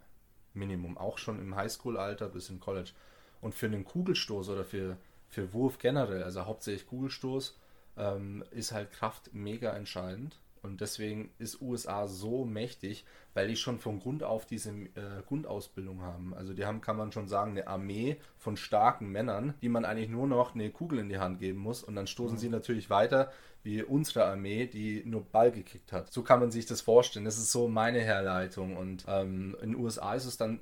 Minimum. 0.54 0.96
Auch 0.96 1.18
schon 1.18 1.38
im 1.38 1.54
Highschool-Alter 1.54 2.28
bis 2.28 2.48
im 2.48 2.60
College. 2.60 2.92
Und 3.40 3.54
für 3.54 3.66
einen 3.66 3.84
Kugelstoß 3.84 4.48
oder 4.48 4.64
für 4.64 4.96
für 5.28 5.52
Wurf 5.52 5.78
generell, 5.78 6.22
also 6.22 6.46
hauptsächlich 6.46 6.86
Kugelstoß, 6.86 7.58
ähm, 7.96 8.44
ist 8.50 8.72
halt 8.72 8.92
Kraft 8.92 9.30
mega 9.32 9.70
entscheidend. 9.70 10.38
Und 10.62 10.80
deswegen 10.80 11.30
ist 11.38 11.62
USA 11.62 12.08
so 12.08 12.44
mächtig, 12.44 13.04
weil 13.34 13.46
die 13.46 13.54
schon 13.54 13.78
von 13.78 14.00
Grund 14.00 14.24
auf 14.24 14.46
diese 14.46 14.70
äh, 14.70 15.22
Grundausbildung 15.26 16.02
haben. 16.02 16.34
Also 16.34 16.54
die 16.54 16.66
haben, 16.66 16.80
kann 16.80 16.96
man 16.96 17.12
schon 17.12 17.28
sagen, 17.28 17.52
eine 17.52 17.68
Armee 17.68 18.16
von 18.36 18.56
starken 18.56 19.12
Männern, 19.12 19.54
die 19.62 19.68
man 19.68 19.84
eigentlich 19.84 20.08
nur 20.08 20.26
noch 20.26 20.54
eine 20.54 20.70
Kugel 20.70 20.98
in 20.98 21.08
die 21.08 21.18
Hand 21.18 21.38
geben 21.38 21.60
muss. 21.60 21.84
Und 21.84 21.94
dann 21.94 22.08
stoßen 22.08 22.34
mhm. 22.34 22.40
sie 22.40 22.48
natürlich 22.48 22.90
weiter 22.90 23.30
wie 23.62 23.82
unsere 23.82 24.24
Armee, 24.24 24.66
die 24.66 25.04
nur 25.04 25.24
Ball 25.24 25.52
gekickt 25.52 25.92
hat. 25.92 26.12
So 26.12 26.22
kann 26.22 26.40
man 26.40 26.50
sich 26.50 26.66
das 26.66 26.80
vorstellen. 26.80 27.24
Das 27.24 27.38
ist 27.38 27.52
so 27.52 27.68
meine 27.68 28.00
Herleitung. 28.00 28.76
Und 28.76 29.04
ähm, 29.06 29.56
in 29.62 29.72
den 29.72 29.80
USA 29.80 30.14
ist 30.14 30.26
es 30.26 30.36
dann 30.36 30.60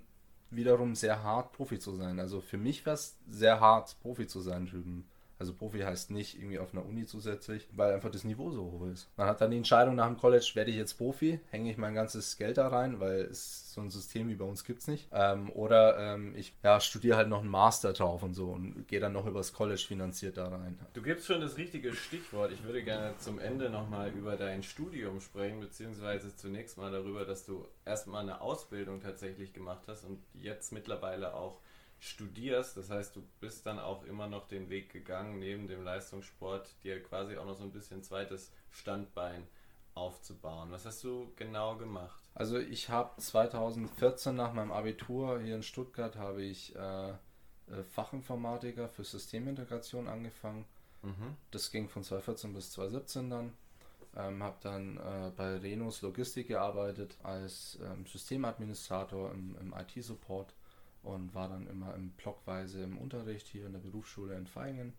wiederum 0.56 0.94
sehr 0.94 1.22
hart, 1.22 1.52
Profi 1.52 1.78
zu 1.78 1.94
sein. 1.94 2.18
Also 2.20 2.40
für 2.40 2.58
mich 2.58 2.84
wäre 2.86 2.94
es 2.94 3.16
sehr 3.28 3.60
hart, 3.60 3.96
Profi 4.00 4.26
zu 4.26 4.40
sein 4.40 4.66
drüben. 4.66 5.08
Also 5.44 5.52
Profi 5.52 5.80
heißt 5.80 6.10
nicht 6.10 6.38
irgendwie 6.38 6.58
auf 6.58 6.72
einer 6.72 6.86
Uni 6.86 7.04
zusätzlich, 7.04 7.68
weil 7.72 7.92
einfach 7.92 8.10
das 8.10 8.24
Niveau 8.24 8.50
so 8.50 8.62
hoch 8.62 8.86
ist. 8.86 9.10
Man 9.18 9.26
hat 9.26 9.42
dann 9.42 9.50
die 9.50 9.58
Entscheidung 9.58 9.94
nach 9.94 10.06
dem 10.06 10.16
College, 10.16 10.52
werde 10.54 10.70
ich 10.70 10.78
jetzt 10.78 10.94
Profi, 10.94 11.38
hänge 11.50 11.70
ich 11.70 11.76
mein 11.76 11.94
ganzes 11.94 12.38
Geld 12.38 12.56
da 12.56 12.68
rein, 12.68 12.98
weil 12.98 13.20
es 13.20 13.74
so 13.74 13.82
ein 13.82 13.90
System 13.90 14.30
wie 14.30 14.36
bei 14.36 14.46
uns 14.46 14.64
gibt 14.64 14.80
es 14.80 14.88
nicht. 14.88 15.06
Ähm, 15.12 15.50
oder 15.50 15.98
ähm, 15.98 16.34
ich 16.34 16.54
ja, 16.62 16.80
studiere 16.80 17.18
halt 17.18 17.28
noch 17.28 17.40
einen 17.40 17.50
Master 17.50 17.92
drauf 17.92 18.22
und 18.22 18.32
so 18.32 18.52
und 18.52 18.88
gehe 18.88 19.00
dann 19.00 19.12
noch 19.12 19.26
übers 19.26 19.52
College 19.52 19.84
finanziert 19.86 20.38
da 20.38 20.48
rein. 20.48 20.78
Du 20.94 21.02
gibst 21.02 21.26
schon 21.26 21.42
das 21.42 21.58
richtige 21.58 21.94
Stichwort. 21.94 22.50
Ich 22.50 22.64
würde 22.64 22.82
gerne 22.82 23.14
zum 23.18 23.38
Ende 23.38 23.68
nochmal 23.68 24.12
über 24.12 24.36
dein 24.36 24.62
Studium 24.62 25.20
sprechen, 25.20 25.60
beziehungsweise 25.60 26.34
zunächst 26.34 26.78
mal 26.78 26.90
darüber, 26.90 27.26
dass 27.26 27.44
du 27.44 27.68
erstmal 27.84 28.22
eine 28.22 28.40
Ausbildung 28.40 29.02
tatsächlich 29.02 29.52
gemacht 29.52 29.82
hast 29.88 30.04
und 30.04 30.20
jetzt 30.40 30.72
mittlerweile 30.72 31.34
auch 31.34 31.60
studierst. 32.00 32.76
Das 32.76 32.90
heißt, 32.90 33.16
du 33.16 33.22
bist 33.40 33.66
dann 33.66 33.78
auch 33.78 34.04
immer 34.04 34.26
noch 34.26 34.46
den 34.46 34.68
Weg 34.68 34.92
gegangen, 34.92 35.38
neben 35.38 35.66
dem 35.68 35.82
Leistungssport 35.82 36.68
dir 36.82 37.02
quasi 37.02 37.36
auch 37.36 37.46
noch 37.46 37.56
so 37.56 37.64
ein 37.64 37.72
bisschen 37.72 38.02
zweites 38.02 38.52
Standbein 38.70 39.46
aufzubauen. 39.94 40.70
Was 40.70 40.84
hast 40.84 41.04
du 41.04 41.32
genau 41.36 41.76
gemacht? 41.76 42.20
Also 42.34 42.58
ich 42.58 42.88
habe 42.88 43.20
2014 43.20 44.34
nach 44.34 44.52
meinem 44.52 44.72
Abitur 44.72 45.40
hier 45.40 45.54
in 45.54 45.62
Stuttgart 45.62 46.16
habe 46.16 46.42
ich 46.42 46.74
äh, 46.74 47.10
äh 47.10 47.14
Fachinformatiker 47.92 48.88
für 48.88 49.04
Systemintegration 49.04 50.08
angefangen. 50.08 50.64
Mhm. 51.02 51.36
Das 51.50 51.70
ging 51.70 51.88
von 51.88 52.02
2014 52.02 52.52
bis 52.52 52.72
2017 52.72 53.30
dann. 53.30 53.52
Ähm, 54.16 54.42
habe 54.42 54.56
dann 54.62 54.96
äh, 54.96 55.32
bei 55.36 55.56
Renos 55.56 56.02
Logistik 56.02 56.48
gearbeitet 56.48 57.16
als 57.22 57.78
ähm, 57.82 58.06
Systemadministrator 58.06 59.32
im, 59.32 59.56
im 59.60 59.74
IT-Support 59.74 60.54
und 61.04 61.34
war 61.34 61.48
dann 61.48 61.66
immer 61.68 61.94
im 61.94 62.10
Blockweise 62.10 62.82
im 62.82 62.98
Unterricht 62.98 63.46
hier 63.46 63.66
in 63.66 63.72
der 63.72 63.80
Berufsschule 63.80 64.34
in 64.34 64.46
Feingen. 64.46 64.92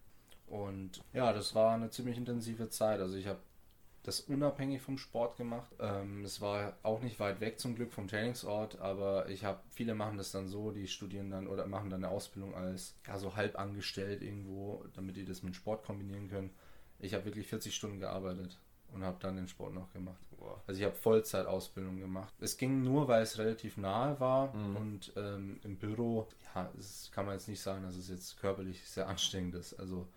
Und 0.48 1.04
ja, 1.14 1.34
das 1.34 1.56
war 1.56 1.74
eine 1.74 1.90
ziemlich 1.90 2.18
intensive 2.18 2.70
Zeit. 2.70 3.00
Also 3.00 3.16
ich 3.16 3.28
habe 3.28 3.40
das 4.04 4.22
unabhängig 4.22 4.82
vom 4.82 5.00
Sport 5.00 5.36
gemacht. 5.36 5.72
Ähm, 5.80 6.24
es 6.24 6.40
war 6.40 6.78
auch 6.84 7.02
nicht 7.02 7.20
weit 7.20 7.40
weg 7.40 7.60
zum 7.60 7.76
Glück 7.76 7.92
vom 7.92 8.08
Trainingsort, 8.08 8.80
aber 8.80 9.28
ich 9.30 9.44
habe, 9.44 9.60
viele 9.72 9.96
machen 9.96 10.18
das 10.18 10.32
dann 10.32 10.48
so, 10.48 10.72
die 10.72 10.88
studieren 10.88 11.32
dann 11.32 11.48
oder 11.48 11.66
machen 11.66 11.90
dann 11.90 12.04
eine 12.04 12.14
Ausbildung 12.14 12.54
als 12.54 12.96
ja, 13.08 13.18
so 13.18 13.36
halb 13.36 13.58
angestellt 13.58 14.22
irgendwo, 14.22 14.86
damit 14.94 15.18
die 15.18 15.26
das 15.26 15.42
mit 15.42 15.56
Sport 15.56 15.84
kombinieren 15.84 16.30
können. 16.30 16.52
Ich 17.00 17.16
habe 17.16 17.26
wirklich 17.26 17.48
40 17.48 17.76
Stunden 17.76 18.00
gearbeitet 18.00 18.60
und 18.94 19.04
habe 19.04 19.18
dann 19.20 19.36
den 19.36 19.48
Sport 19.48 19.74
noch 19.74 19.92
gemacht. 19.92 20.26
Wow. 20.38 20.60
Also 20.68 20.80
ich 20.80 20.86
habe 20.86 20.96
Vollzeitausbildung 20.96 21.98
gemacht. 21.98 22.34
Es 22.40 22.58
ging 22.58 22.84
nur, 22.84 23.08
weil 23.08 23.24
es 23.24 23.38
relativ 23.38 23.78
nahe 23.78 24.20
war 24.20 24.54
mhm. 24.54 24.76
und 24.76 25.14
ähm, 25.16 25.60
im 25.64 25.78
Büro, 25.78 26.28
ja, 26.54 26.70
das 26.76 27.12
kann 27.12 27.26
man 27.26 27.36
jetzt 27.36 27.48
nicht 27.48 27.62
sagen, 27.62 27.84
dass 27.84 27.96
es 27.96 28.10
jetzt 28.10 28.40
körperlich 28.40 28.88
sehr 28.88 29.08
anstrengend 29.08 29.56
ist. 29.56 29.74
Also 29.80 30.08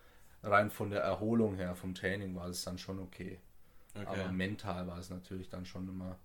rein 0.42 0.70
von 0.70 0.90
der 0.90 1.02
Erholung 1.02 1.57
her, 1.57 1.74
vom 1.74 1.94
Training 1.94 2.35
war 2.35 2.48
es 2.48 2.64
dann 2.64 2.78
schon 2.78 2.98
okay. 2.98 3.38
okay. 3.94 4.07
Aber 4.07 4.33
mental 4.33 4.87
war 4.87 4.98
es 4.98 5.11
natürlich 5.11 5.48
dann 5.48 5.64
schon 5.66 5.88
immer 5.88 6.18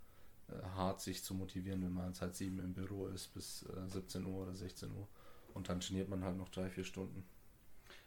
äh, 0.49 0.61
hart, 0.75 1.01
sich 1.01 1.23
zu 1.23 1.33
motivieren, 1.33 1.83
wenn 1.83 1.93
man 1.93 2.13
seit 2.13 2.35
sieben 2.35 2.59
im 2.59 2.73
Büro 2.73 3.07
ist 3.07 3.33
bis 3.33 3.63
äh, 3.63 3.89
17 3.89 4.25
Uhr 4.25 4.43
oder 4.43 4.55
16 4.55 4.89
Uhr. 4.91 5.07
Und 5.53 5.69
dann 5.69 5.79
trainiert 5.79 6.09
man 6.09 6.23
halt 6.23 6.37
noch 6.37 6.49
drei, 6.49 6.69
vier 6.69 6.83
Stunden. 6.83 7.23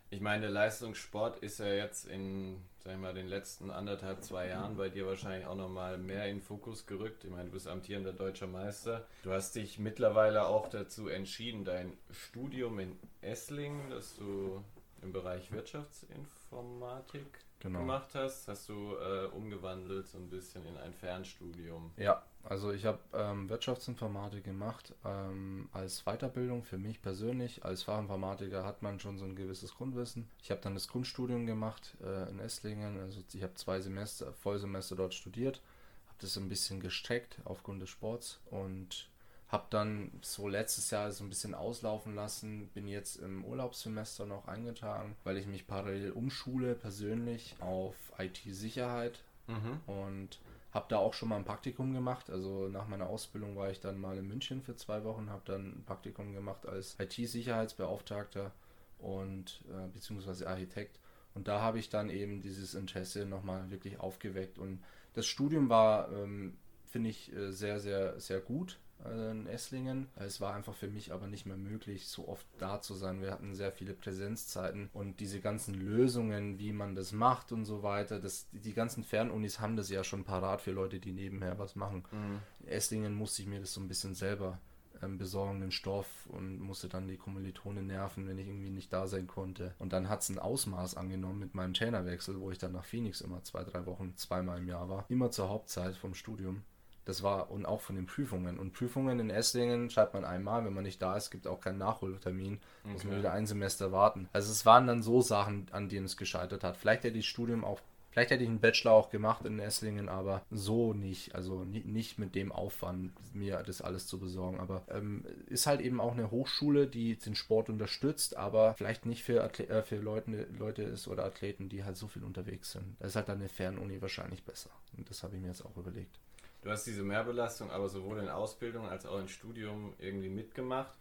Ich 0.09 0.21
meine, 0.21 0.49
Leistungssport 0.49 1.39
ist 1.41 1.59
ja 1.59 1.67
jetzt 1.67 2.07
in, 2.07 2.63
sag 2.79 2.93
ich 2.95 2.99
mal, 2.99 3.13
den 3.13 3.27
letzten 3.27 3.71
anderthalb, 3.71 4.23
zwei 4.23 4.49
Jahren 4.49 4.77
bei 4.77 4.89
dir 4.89 5.05
wahrscheinlich 5.05 5.47
auch 5.47 5.57
nochmal 5.57 5.99
mehr 5.99 6.27
in 6.27 6.41
Fokus 6.41 6.87
gerückt. 6.87 7.25
Ich 7.25 7.31
meine, 7.31 7.47
du 7.47 7.51
bist 7.51 7.67
amtierender 7.67 8.13
deutscher 8.13 8.47
Meister. 8.47 9.05
Du 9.25 9.33
hast 9.33 9.57
dich 9.57 9.81
mittlerweile 9.81 10.47
auch 10.47 10.69
dazu 10.69 11.09
entschieden, 11.09 11.65
dein 11.65 11.93
Studium 12.13 12.79
in 12.79 12.97
Esslingen, 13.21 13.91
das 13.91 14.15
du 14.17 14.63
im 15.03 15.13
Bereich 15.13 15.51
Wirtschaftsinformatik 15.51 17.27
genau. 17.61 17.81
gemacht 17.81 18.15
hast, 18.15 18.49
hast 18.49 18.69
du 18.69 18.95
äh, 18.97 19.27
umgewandelt 19.27 20.09
so 20.09 20.19
ein 20.19 20.29
bisschen 20.29 20.65
in 20.67 20.77
ein 20.77 20.93
Fernstudium. 20.93 21.93
Ja, 21.97 22.23
also 22.45 22.73
ich 22.73 22.85
habe 22.85 23.01
ähm, 23.13 23.49
Wirtschaftsinformatik 23.49 24.45
gemacht 24.45 24.95
ähm, 25.05 25.69
als 25.73 26.05
Weiterbildung 26.05 26.63
für 26.63 26.79
mich 26.79 27.03
persönlich. 27.03 27.65
Als 27.65 27.83
Fachinformatiker 27.83 28.65
hat 28.65 28.83
man 28.83 29.01
schon 29.01 29.19
so 29.19 29.25
ein 29.25 29.35
gewisses 29.35 29.75
Grundwissen. 29.75 30.29
Ich 30.43 30.51
habe 30.51 30.61
dann 30.61 30.75
das 30.75 30.89
Grundstudium 30.89 31.47
gemacht 31.47 31.97
äh, 32.03 32.31
in 32.31 32.39
Esslingen. 32.39 33.01
Also 33.01 33.21
ich 33.33 33.43
habe 33.43 33.55
zwei 33.55 33.81
Semester, 33.81 34.33
Vollsemester 34.33 34.95
dort 34.95 35.15
studiert, 35.15 35.61
habe 36.07 36.19
das 36.21 36.37
ein 36.37 36.49
bisschen 36.49 36.79
gestreckt 36.79 37.39
aufgrund 37.45 37.83
des 37.83 37.91
Sports 37.91 38.41
und 38.51 39.09
habe 39.49 39.67
dann 39.71 40.11
so 40.23 40.49
letztes 40.49 40.91
Jahr 40.91 41.13
so 41.13 41.23
ein 41.23 41.29
bisschen 41.29 41.55
auslaufen 41.55 42.15
lassen. 42.15 42.69
Bin 42.75 42.89
jetzt 42.89 43.17
im 43.17 43.45
Urlaubssemester 43.45 44.27
noch 44.27 44.49
eingetragen, 44.49 45.17
weil 45.23 45.37
ich 45.37 45.47
mich 45.47 45.67
parallel 45.67 46.11
umschule 46.13 46.75
persönlich 46.75 47.55
auf 47.61 47.95
IT-Sicherheit 48.19 49.23
mhm. 49.47 49.81
und 49.87 50.41
habe 50.73 50.87
da 50.89 50.99
auch 50.99 51.15
schon 51.15 51.29
mal 51.29 51.37
ein 51.37 51.45
Praktikum 51.45 51.95
gemacht. 51.95 52.29
Also 52.29 52.69
nach 52.69 52.89
meiner 52.89 53.09
Ausbildung 53.09 53.57
war 53.57 53.71
ich 53.71 53.81
dann 53.81 54.01
mal 54.01 54.19
in 54.19 54.27
München 54.27 54.63
für 54.63 54.75
zwei 54.75 55.05
Wochen, 55.05 55.31
habe 55.31 55.43
dann 55.45 55.79
ein 55.79 55.85
Praktikum 55.87 56.35
gemacht 56.35 56.67
als 56.67 56.97
IT-Sicherheitsbeauftragter 56.99 58.51
und 58.99 59.63
äh, 59.69 59.87
beziehungsweise 59.95 60.49
Architekt. 60.49 60.99
Und 61.35 61.47
da 61.47 61.61
habe 61.61 61.79
ich 61.79 61.89
dann 61.89 62.11
eben 62.11 62.41
dieses 62.41 62.75
Interesse 62.75 63.27
nochmal 63.27 63.71
wirklich 63.71 64.01
aufgeweckt. 64.01 64.59
Und 64.59 64.83
das 65.15 65.27
Studium 65.27 65.69
war, 65.69 66.11
ähm, 66.11 66.57
finde 66.87 67.11
ich, 67.11 67.33
äh, 67.33 67.53
sehr, 67.53 67.79
sehr, 67.79 68.19
sehr 68.19 68.41
gut 68.41 68.79
äh, 69.05 69.31
in 69.31 69.47
Esslingen. 69.47 70.09
Es 70.17 70.41
war 70.41 70.55
einfach 70.55 70.75
für 70.75 70.89
mich 70.89 71.13
aber 71.13 71.27
nicht 71.27 71.47
mehr 71.47 71.57
möglich, 71.57 72.09
so 72.09 72.29
oft 72.29 72.47
da 72.59 72.81
zu 72.81 72.95
sein. 72.95 73.21
Wir 73.21 73.33
hatten 73.33 73.55
sehr 73.55 73.73
viele 73.73 73.95
Präsenzzeiten 73.95 74.91
und 74.93 75.21
diese 75.21 75.41
ganzen 75.41 75.75
Lösungen, 75.75 76.59
wie 76.59 76.73
man 76.73 76.95
das 76.95 77.13
macht 77.13 77.53
und 77.53 77.65
so 77.65 77.83
weiter, 77.83 78.21
das, 78.21 78.49
die 78.53 78.75
ganzen 78.75 79.05
Fernunis 79.05 79.61
haben 79.61 79.77
das 79.77 79.91
ja 79.91 80.05
schon 80.05 80.25
parat 80.25 80.61
für 80.61 80.73
Leute, 80.73 81.01
die 81.01 81.13
nebenher 81.13 81.59
was 81.59 81.77
machen. 81.77 82.05
Mhm. 82.11 82.41
In 82.61 82.69
Esslingen 82.69 83.15
musste 83.15 83.43
ich 83.43 83.49
mir 83.49 83.61
das 83.61 83.73
so 83.73 83.81
ein 83.81 83.89
bisschen 83.89 84.15
selber 84.15 84.59
ähm, 85.03 85.19
besorgen, 85.19 85.61
den 85.61 85.71
Stoff 85.71 86.27
und 86.29 86.61
musste 86.61 86.89
dann 86.89 87.09
die 87.09 87.17
Kommilitone 87.17 87.83
nerven, 87.83 88.27
wenn 88.27 88.39
ich 88.39 88.49
irgendwie 88.49 88.71
nicht 88.71 88.93
da 88.93 89.07
sein 89.07 89.27
konnte. 89.27 89.75
Und 89.79 89.93
dann 89.93 90.09
hat 90.09 90.23
es 90.23 90.29
ein 90.29 90.39
Ausmaß 90.39 90.97
angenommen 90.97 91.39
mit 91.39 91.55
meinem 91.55 91.75
Trainerwechsel, 91.75 92.41
wo 92.41 92.51
ich 92.51 92.59
dann 92.59 92.73
nach 92.73 92.85
Phoenix 92.85 93.21
immer 93.21 93.43
zwei, 93.43 93.65
drei 93.65 93.87
Wochen, 93.87 94.15
zweimal 94.17 94.59
im 94.59 94.69
Jahr 94.69 94.89
war. 94.89 95.05
Immer 95.09 95.31
zur 95.31 95.49
Hauptzeit 95.49 95.97
vom 95.97 96.15
Studium. 96.15 96.63
Das 97.07 97.23
war 97.23 97.51
und 97.53 97.67
auch 97.67 97.81
von 97.81 97.95
den 97.95 98.07
Prüfungen. 98.07 98.59
Und 98.59 98.73
Prüfungen 98.73 99.21
in 99.21 99.31
Esslingen 99.31 99.89
schreibt 99.91 100.13
man 100.13 100.25
einmal, 100.25 100.65
wenn 100.65 100.75
man 100.75 100.83
nicht 100.83 101.01
da 101.01 101.17
ist, 101.17 101.31
gibt 101.31 101.47
auch 101.47 101.61
keinen 101.61 101.79
Nachholtermin, 101.79 102.61
okay. 102.83 102.93
muss 102.93 103.05
man 103.05 103.19
wieder 103.19 103.33
ein 103.33 103.47
Semester 103.47 103.93
warten. 103.93 104.29
Also 104.33 104.51
es 104.51 104.67
waren 104.67 104.89
dann 104.89 105.03
so 105.03 105.23
Sachen, 105.23 105.69
an 105.71 105.89
denen 105.89 106.07
es 106.07 106.17
gescheitert 106.17 106.65
hat. 106.65 106.77
Vielleicht 106.77 107.05
hätte 107.05 107.17
ich 107.17 107.29
Studium 107.29 107.65
auch, 107.65 107.81
vielleicht 108.11 108.33
hätte 108.33 108.43
ich 108.43 108.49
einen 108.49 108.59
Bachelor 108.59 108.91
auch 108.91 109.11
gemacht 109.11 109.45
in 109.47 109.61
Esslingen, 109.61 110.09
aber 110.09 110.43
so 110.51 110.95
nicht. 110.95 111.37
Also 111.37 111.63
nicht 111.65 112.19
mit 112.19 112.35
dem 112.35 112.51
Aufwand, 112.51 113.13
mir 113.33 113.63
das 113.63 113.83
alles 113.83 114.09
zu 114.09 114.19
besorgen. 114.19 114.59
Aber 114.59 114.83
ähm, 114.91 115.25
ist 115.47 115.69
halt 115.69 115.83
eben 115.83 116.01
auch 116.01 116.13
eine 116.13 116.33
Hochschule, 116.33 116.89
die 116.89 117.17
den 117.17 117.37
Sport 117.37 117.71
unterstützt, 117.71 118.37
aber 118.37 118.75
vielleicht 118.75 119.07
nicht 119.07 119.23
für, 119.23 119.45
Atle 119.45 119.69
äh, 119.69 119.85
für 119.85 119.99
Leute, 119.99 120.49
Leute 120.59 120.83
ist 120.83 121.07
oder 121.07 121.25
Athleten, 121.25 121.69
die 121.69 121.85
halt 121.85 121.97
so 121.97 122.09
viel 122.09 122.25
unterwegs 122.25 122.73
sind. 122.73 122.97
Da 122.99 123.07
ist 123.07 123.15
halt 123.15 123.29
dann 123.29 123.39
eine 123.39 123.49
Fernuni 123.49 124.03
wahrscheinlich 124.03 124.43
besser. 124.43 124.71
Und 124.97 125.09
das 125.09 125.23
habe 125.23 125.37
ich 125.37 125.41
mir 125.41 125.49
jetzt 125.49 125.65
auch 125.65 125.77
überlegt. 125.77 126.19
Du 126.67 126.73
hast 126.73 126.85
diese 126.85 127.05
Mehrbelastung 127.05 127.71
aber 127.71 127.89
sowohl 127.89 128.19
in 128.19 128.29
Ausbildung 128.29 128.89
als 128.89 129.07
auch 129.07 129.21
im 129.21 129.29
Studium 129.29 129.95
irgendwie 130.01 130.29
mitgemacht. 130.29 130.99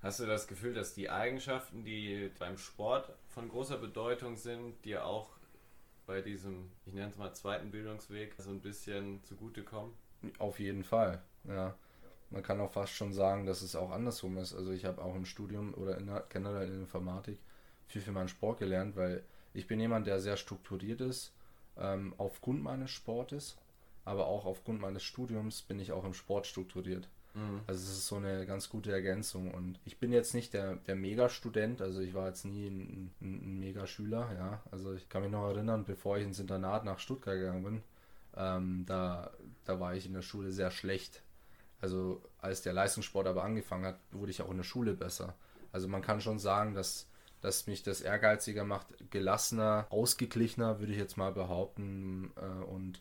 Hast 0.00 0.20
du 0.20 0.24
das 0.24 0.48
Gefühl, 0.48 0.72
dass 0.72 0.94
die 0.94 1.10
Eigenschaften, 1.10 1.84
die 1.84 2.30
beim 2.38 2.56
Sport 2.56 3.12
von 3.28 3.50
großer 3.50 3.76
Bedeutung 3.76 4.36
sind, 4.36 4.82
dir 4.86 5.04
auch 5.04 5.28
bei 6.06 6.22
diesem, 6.22 6.70
ich 6.86 6.94
nenne 6.94 7.10
es 7.10 7.18
mal 7.18 7.30
zweiten 7.34 7.70
Bildungsweg, 7.70 8.32
so 8.38 8.48
ein 8.48 8.62
bisschen 8.62 9.22
zugutekommen? 9.24 9.92
Auf 10.38 10.58
jeden 10.58 10.82
Fall, 10.82 11.22
ja. 11.44 11.74
Man 12.30 12.42
kann 12.42 12.58
auch 12.62 12.72
fast 12.72 12.94
schon 12.94 13.12
sagen, 13.12 13.44
dass 13.44 13.60
es 13.60 13.76
auch 13.76 13.90
andersrum 13.90 14.38
ist. 14.38 14.54
Also 14.54 14.70
ich 14.70 14.86
habe 14.86 15.02
auch 15.02 15.14
im 15.14 15.26
Studium 15.26 15.74
oder 15.74 15.98
in 15.98 16.06
der, 16.06 16.24
generell 16.30 16.68
in 16.68 16.80
Informatik 16.80 17.38
viel 17.86 18.00
für 18.00 18.12
meinen 18.12 18.28
Sport 18.28 18.60
gelernt, 18.60 18.96
weil 18.96 19.22
ich 19.52 19.66
bin 19.66 19.78
jemand, 19.78 20.06
der 20.06 20.20
sehr 20.20 20.38
strukturiert 20.38 21.02
ist, 21.02 21.34
ähm, 21.76 22.14
aufgrund 22.16 22.62
meines 22.62 22.90
Sportes 22.90 23.58
aber 24.04 24.26
auch 24.26 24.44
aufgrund 24.44 24.80
meines 24.80 25.02
Studiums 25.02 25.62
bin 25.62 25.78
ich 25.78 25.92
auch 25.92 26.04
im 26.04 26.14
Sport 26.14 26.46
strukturiert. 26.46 27.08
Mhm. 27.34 27.60
Also 27.66 27.82
es 27.82 27.98
ist 27.98 28.06
so 28.06 28.16
eine 28.16 28.46
ganz 28.46 28.68
gute 28.68 28.92
Ergänzung 28.92 29.52
und 29.52 29.78
ich 29.84 29.98
bin 29.98 30.12
jetzt 30.12 30.34
nicht 30.34 30.52
der, 30.52 30.76
der 30.76 30.96
Mega-Student, 30.96 31.80
also 31.80 32.00
ich 32.00 32.14
war 32.14 32.28
jetzt 32.28 32.44
nie 32.44 32.66
ein, 32.66 33.10
ein, 33.20 33.54
ein 33.54 33.58
Mega-Schüler, 33.60 34.32
ja. 34.36 34.62
Also 34.70 34.92
ich 34.94 35.08
kann 35.08 35.22
mich 35.22 35.30
noch 35.30 35.48
erinnern, 35.48 35.84
bevor 35.84 36.18
ich 36.18 36.24
ins 36.24 36.40
Internat 36.40 36.84
nach 36.84 36.98
Stuttgart 36.98 37.36
gegangen 37.36 37.64
bin, 37.64 37.82
ähm, 38.36 38.84
da, 38.86 39.30
da 39.64 39.80
war 39.80 39.94
ich 39.94 40.06
in 40.06 40.14
der 40.14 40.22
Schule 40.22 40.52
sehr 40.52 40.70
schlecht. 40.70 41.22
Also 41.80 42.22
als 42.38 42.62
der 42.62 42.72
Leistungssport 42.72 43.26
aber 43.26 43.44
angefangen 43.44 43.86
hat, 43.86 43.98
wurde 44.12 44.30
ich 44.30 44.42
auch 44.42 44.50
in 44.50 44.56
der 44.56 44.64
Schule 44.64 44.94
besser. 44.94 45.34
Also 45.72 45.88
man 45.88 46.02
kann 46.02 46.20
schon 46.20 46.38
sagen, 46.38 46.74
dass, 46.74 47.08
dass 47.40 47.66
mich 47.66 47.82
das 47.82 48.02
ehrgeiziger 48.02 48.64
macht, 48.64 48.86
gelassener, 49.10 49.86
ausgeglichener, 49.90 50.78
würde 50.78 50.92
ich 50.92 50.98
jetzt 50.98 51.16
mal 51.16 51.32
behaupten. 51.32 52.30
Äh, 52.36 52.64
und 52.64 53.00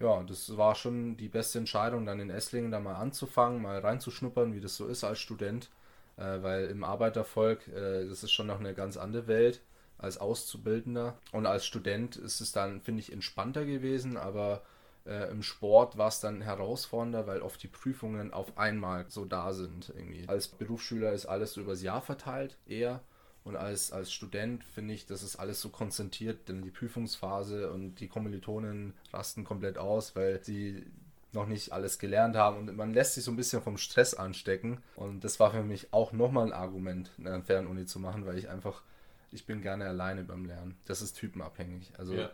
ja, 0.00 0.22
das 0.22 0.56
war 0.56 0.74
schon 0.74 1.16
die 1.16 1.28
beste 1.28 1.58
Entscheidung, 1.58 2.06
dann 2.06 2.20
in 2.20 2.30
Esslingen 2.30 2.70
da 2.70 2.80
mal 2.80 2.96
anzufangen, 2.96 3.62
mal 3.62 3.78
reinzuschnuppern, 3.78 4.54
wie 4.54 4.60
das 4.60 4.76
so 4.76 4.86
ist 4.86 5.04
als 5.04 5.18
Student. 5.18 5.70
Äh, 6.16 6.42
weil 6.42 6.66
im 6.66 6.84
Arbeitervolk, 6.84 7.66
äh, 7.68 8.06
das 8.08 8.22
ist 8.22 8.32
schon 8.32 8.46
noch 8.46 8.60
eine 8.60 8.74
ganz 8.74 8.96
andere 8.96 9.26
Welt 9.26 9.60
als 9.98 10.18
Auszubildender. 10.18 11.18
Und 11.32 11.46
als 11.46 11.66
Student 11.66 12.16
ist 12.16 12.40
es 12.40 12.52
dann, 12.52 12.80
finde 12.82 13.00
ich, 13.00 13.12
entspannter 13.12 13.64
gewesen, 13.64 14.16
aber 14.16 14.62
äh, 15.06 15.30
im 15.30 15.42
Sport 15.42 15.98
war 15.98 16.08
es 16.08 16.20
dann 16.20 16.40
herausfordernder, 16.40 17.26
weil 17.26 17.42
oft 17.42 17.62
die 17.62 17.68
Prüfungen 17.68 18.32
auf 18.32 18.56
einmal 18.56 19.06
so 19.08 19.24
da 19.24 19.52
sind. 19.52 19.92
Irgendwie. 19.96 20.28
Als 20.28 20.48
Berufsschüler 20.48 21.12
ist 21.12 21.26
alles 21.26 21.54
so 21.54 21.60
übers 21.60 21.82
Jahr 21.82 22.02
verteilt, 22.02 22.56
eher. 22.66 23.00
Und 23.44 23.56
als, 23.56 23.92
als 23.92 24.10
Student 24.10 24.64
finde 24.64 24.94
ich, 24.94 25.06
das 25.06 25.22
ist 25.22 25.36
alles 25.36 25.60
so 25.60 25.68
konzentriert, 25.68 26.48
denn 26.48 26.62
die 26.62 26.70
Prüfungsphase 26.70 27.70
und 27.70 27.96
die 27.96 28.08
Kommilitonen 28.08 28.94
rasten 29.12 29.44
komplett 29.44 29.76
aus, 29.76 30.16
weil 30.16 30.42
sie 30.42 30.86
noch 31.32 31.46
nicht 31.46 31.72
alles 31.72 31.98
gelernt 31.98 32.36
haben 32.36 32.68
und 32.68 32.76
man 32.76 32.94
lässt 32.94 33.14
sich 33.14 33.24
so 33.24 33.30
ein 33.30 33.36
bisschen 33.36 33.60
vom 33.60 33.76
Stress 33.76 34.14
anstecken. 34.14 34.82
Und 34.96 35.24
das 35.24 35.40
war 35.40 35.50
für 35.50 35.62
mich 35.62 35.92
auch 35.92 36.12
nochmal 36.12 36.46
ein 36.46 36.52
Argument, 36.52 37.10
eine 37.18 37.42
Fernuni 37.42 37.86
zu 37.86 37.98
machen, 37.98 38.24
weil 38.24 38.38
ich 38.38 38.48
einfach, 38.48 38.82
ich 39.30 39.44
bin 39.44 39.60
gerne 39.60 39.86
alleine 39.86 40.22
beim 40.22 40.46
Lernen. 40.46 40.78
Das 40.86 41.02
ist 41.02 41.14
typenabhängig. 41.14 41.92
Also 41.98 42.14
ja, 42.14 42.30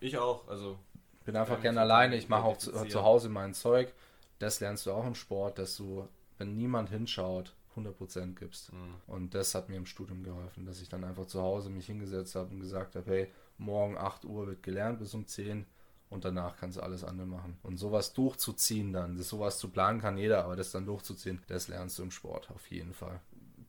ich 0.00 0.18
auch. 0.18 0.46
Also 0.48 0.78
bin 1.24 1.36
einfach 1.36 1.62
gerne 1.62 1.80
alleine. 1.80 2.16
Ich 2.16 2.28
mache 2.28 2.44
auch 2.44 2.58
zu, 2.58 2.72
zu 2.72 3.02
Hause 3.02 3.28
mein 3.28 3.54
Zeug. 3.54 3.92
Das 4.40 4.60
lernst 4.60 4.84
du 4.86 4.92
auch 4.92 5.06
im 5.06 5.14
Sport, 5.14 5.58
dass 5.58 5.76
du, 5.76 6.08
wenn 6.38 6.56
niemand 6.56 6.90
hinschaut, 6.90 7.54
100% 7.76 8.34
gibst. 8.34 8.72
Mhm. 8.72 8.94
Und 9.06 9.34
das 9.34 9.54
hat 9.54 9.68
mir 9.68 9.76
im 9.76 9.86
Studium 9.86 10.22
geholfen, 10.22 10.66
dass 10.66 10.80
ich 10.80 10.88
dann 10.88 11.04
einfach 11.04 11.26
zu 11.26 11.40
Hause 11.40 11.70
mich 11.70 11.86
hingesetzt 11.86 12.34
habe 12.34 12.50
und 12.50 12.60
gesagt 12.60 12.96
habe, 12.96 13.10
hey, 13.10 13.32
morgen 13.58 13.96
8 13.96 14.24
Uhr 14.24 14.46
wird 14.46 14.62
gelernt 14.62 14.98
bis 14.98 15.14
um 15.14 15.26
10 15.26 15.66
und 16.08 16.24
danach 16.24 16.56
kannst 16.56 16.76
du 16.76 16.82
alles 16.82 17.04
andere 17.04 17.26
machen. 17.26 17.58
Und 17.62 17.76
sowas 17.76 18.12
durchzuziehen 18.12 18.92
dann, 18.92 19.16
das 19.16 19.28
sowas 19.28 19.58
zu 19.58 19.70
planen 19.70 20.00
kann 20.00 20.18
jeder, 20.18 20.44
aber 20.44 20.56
das 20.56 20.72
dann 20.72 20.86
durchzuziehen, 20.86 21.40
das 21.46 21.68
lernst 21.68 21.98
du 21.98 22.02
im 22.02 22.10
Sport 22.10 22.50
auf 22.50 22.66
jeden 22.70 22.92
Fall. 22.92 23.20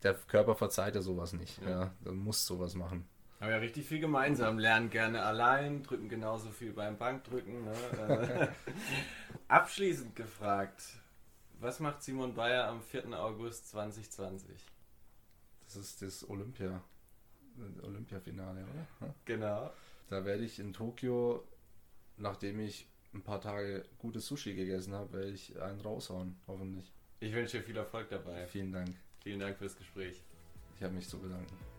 Der 0.03 0.15
Körper 0.15 0.55
verzeiht 0.55 0.95
ja 0.95 1.01
sowas 1.01 1.33
nicht. 1.33 1.61
Ja, 1.61 1.69
ja 1.69 1.91
dann 2.03 2.17
musst 2.17 2.47
sowas 2.47 2.73
machen. 2.73 3.05
Haben 3.39 3.51
ja 3.51 3.57
richtig 3.57 3.87
viel 3.87 3.99
gemeinsam. 3.99 4.59
Lernen 4.59 4.89
gerne 4.89 5.23
allein, 5.23 5.81
drücken 5.81 6.09
genauso 6.09 6.49
viel 6.49 6.73
beim 6.73 6.97
Bankdrücken. 6.97 7.65
Ne? 7.65 8.53
Abschließend 9.47 10.15
gefragt, 10.15 10.83
was 11.62 11.80
macht 11.80 12.04
Simon 12.04 12.34
Bayer 12.34 12.67
am 12.67 12.82
4. 12.82 13.17
August 13.17 13.69
2020? 13.69 14.56
Das 15.65 15.76
ist 15.76 16.02
das 16.02 16.30
Olympia. 16.30 16.82
Olympia-Finale, 17.84 18.63
oder? 18.63 19.13
Genau. 19.26 19.71
Da 20.10 20.26
werde 20.26 20.43
ich 20.43 20.60
in 20.60 20.74
Tokio 20.74 21.45
nachdem 22.21 22.60
ich 22.60 22.88
ein 23.13 23.21
paar 23.21 23.41
Tage 23.41 23.86
gutes 23.97 24.26
Sushi 24.28 24.54
gegessen 24.54 24.93
habe, 24.93 25.13
werde 25.13 25.32
ich 25.32 25.60
einen 25.62 25.82
raushauen, 25.82 26.38
hoffentlich. 26.47 26.91
Ich 27.19 27.34
wünsche 27.34 27.58
dir 27.58 27.63
viel 27.63 27.78
Erfolg 27.78 28.10
dabei. 28.10 28.47
Vielen 28.47 28.71
Dank. 28.71 28.95
Vielen 29.21 29.39
Dank 29.39 29.58
fürs 29.58 29.76
Gespräch. 29.76 30.21
Ich 30.78 30.84
habe 30.84 30.93
mich 30.93 31.08
zu 31.08 31.19
bedanken. 31.19 31.70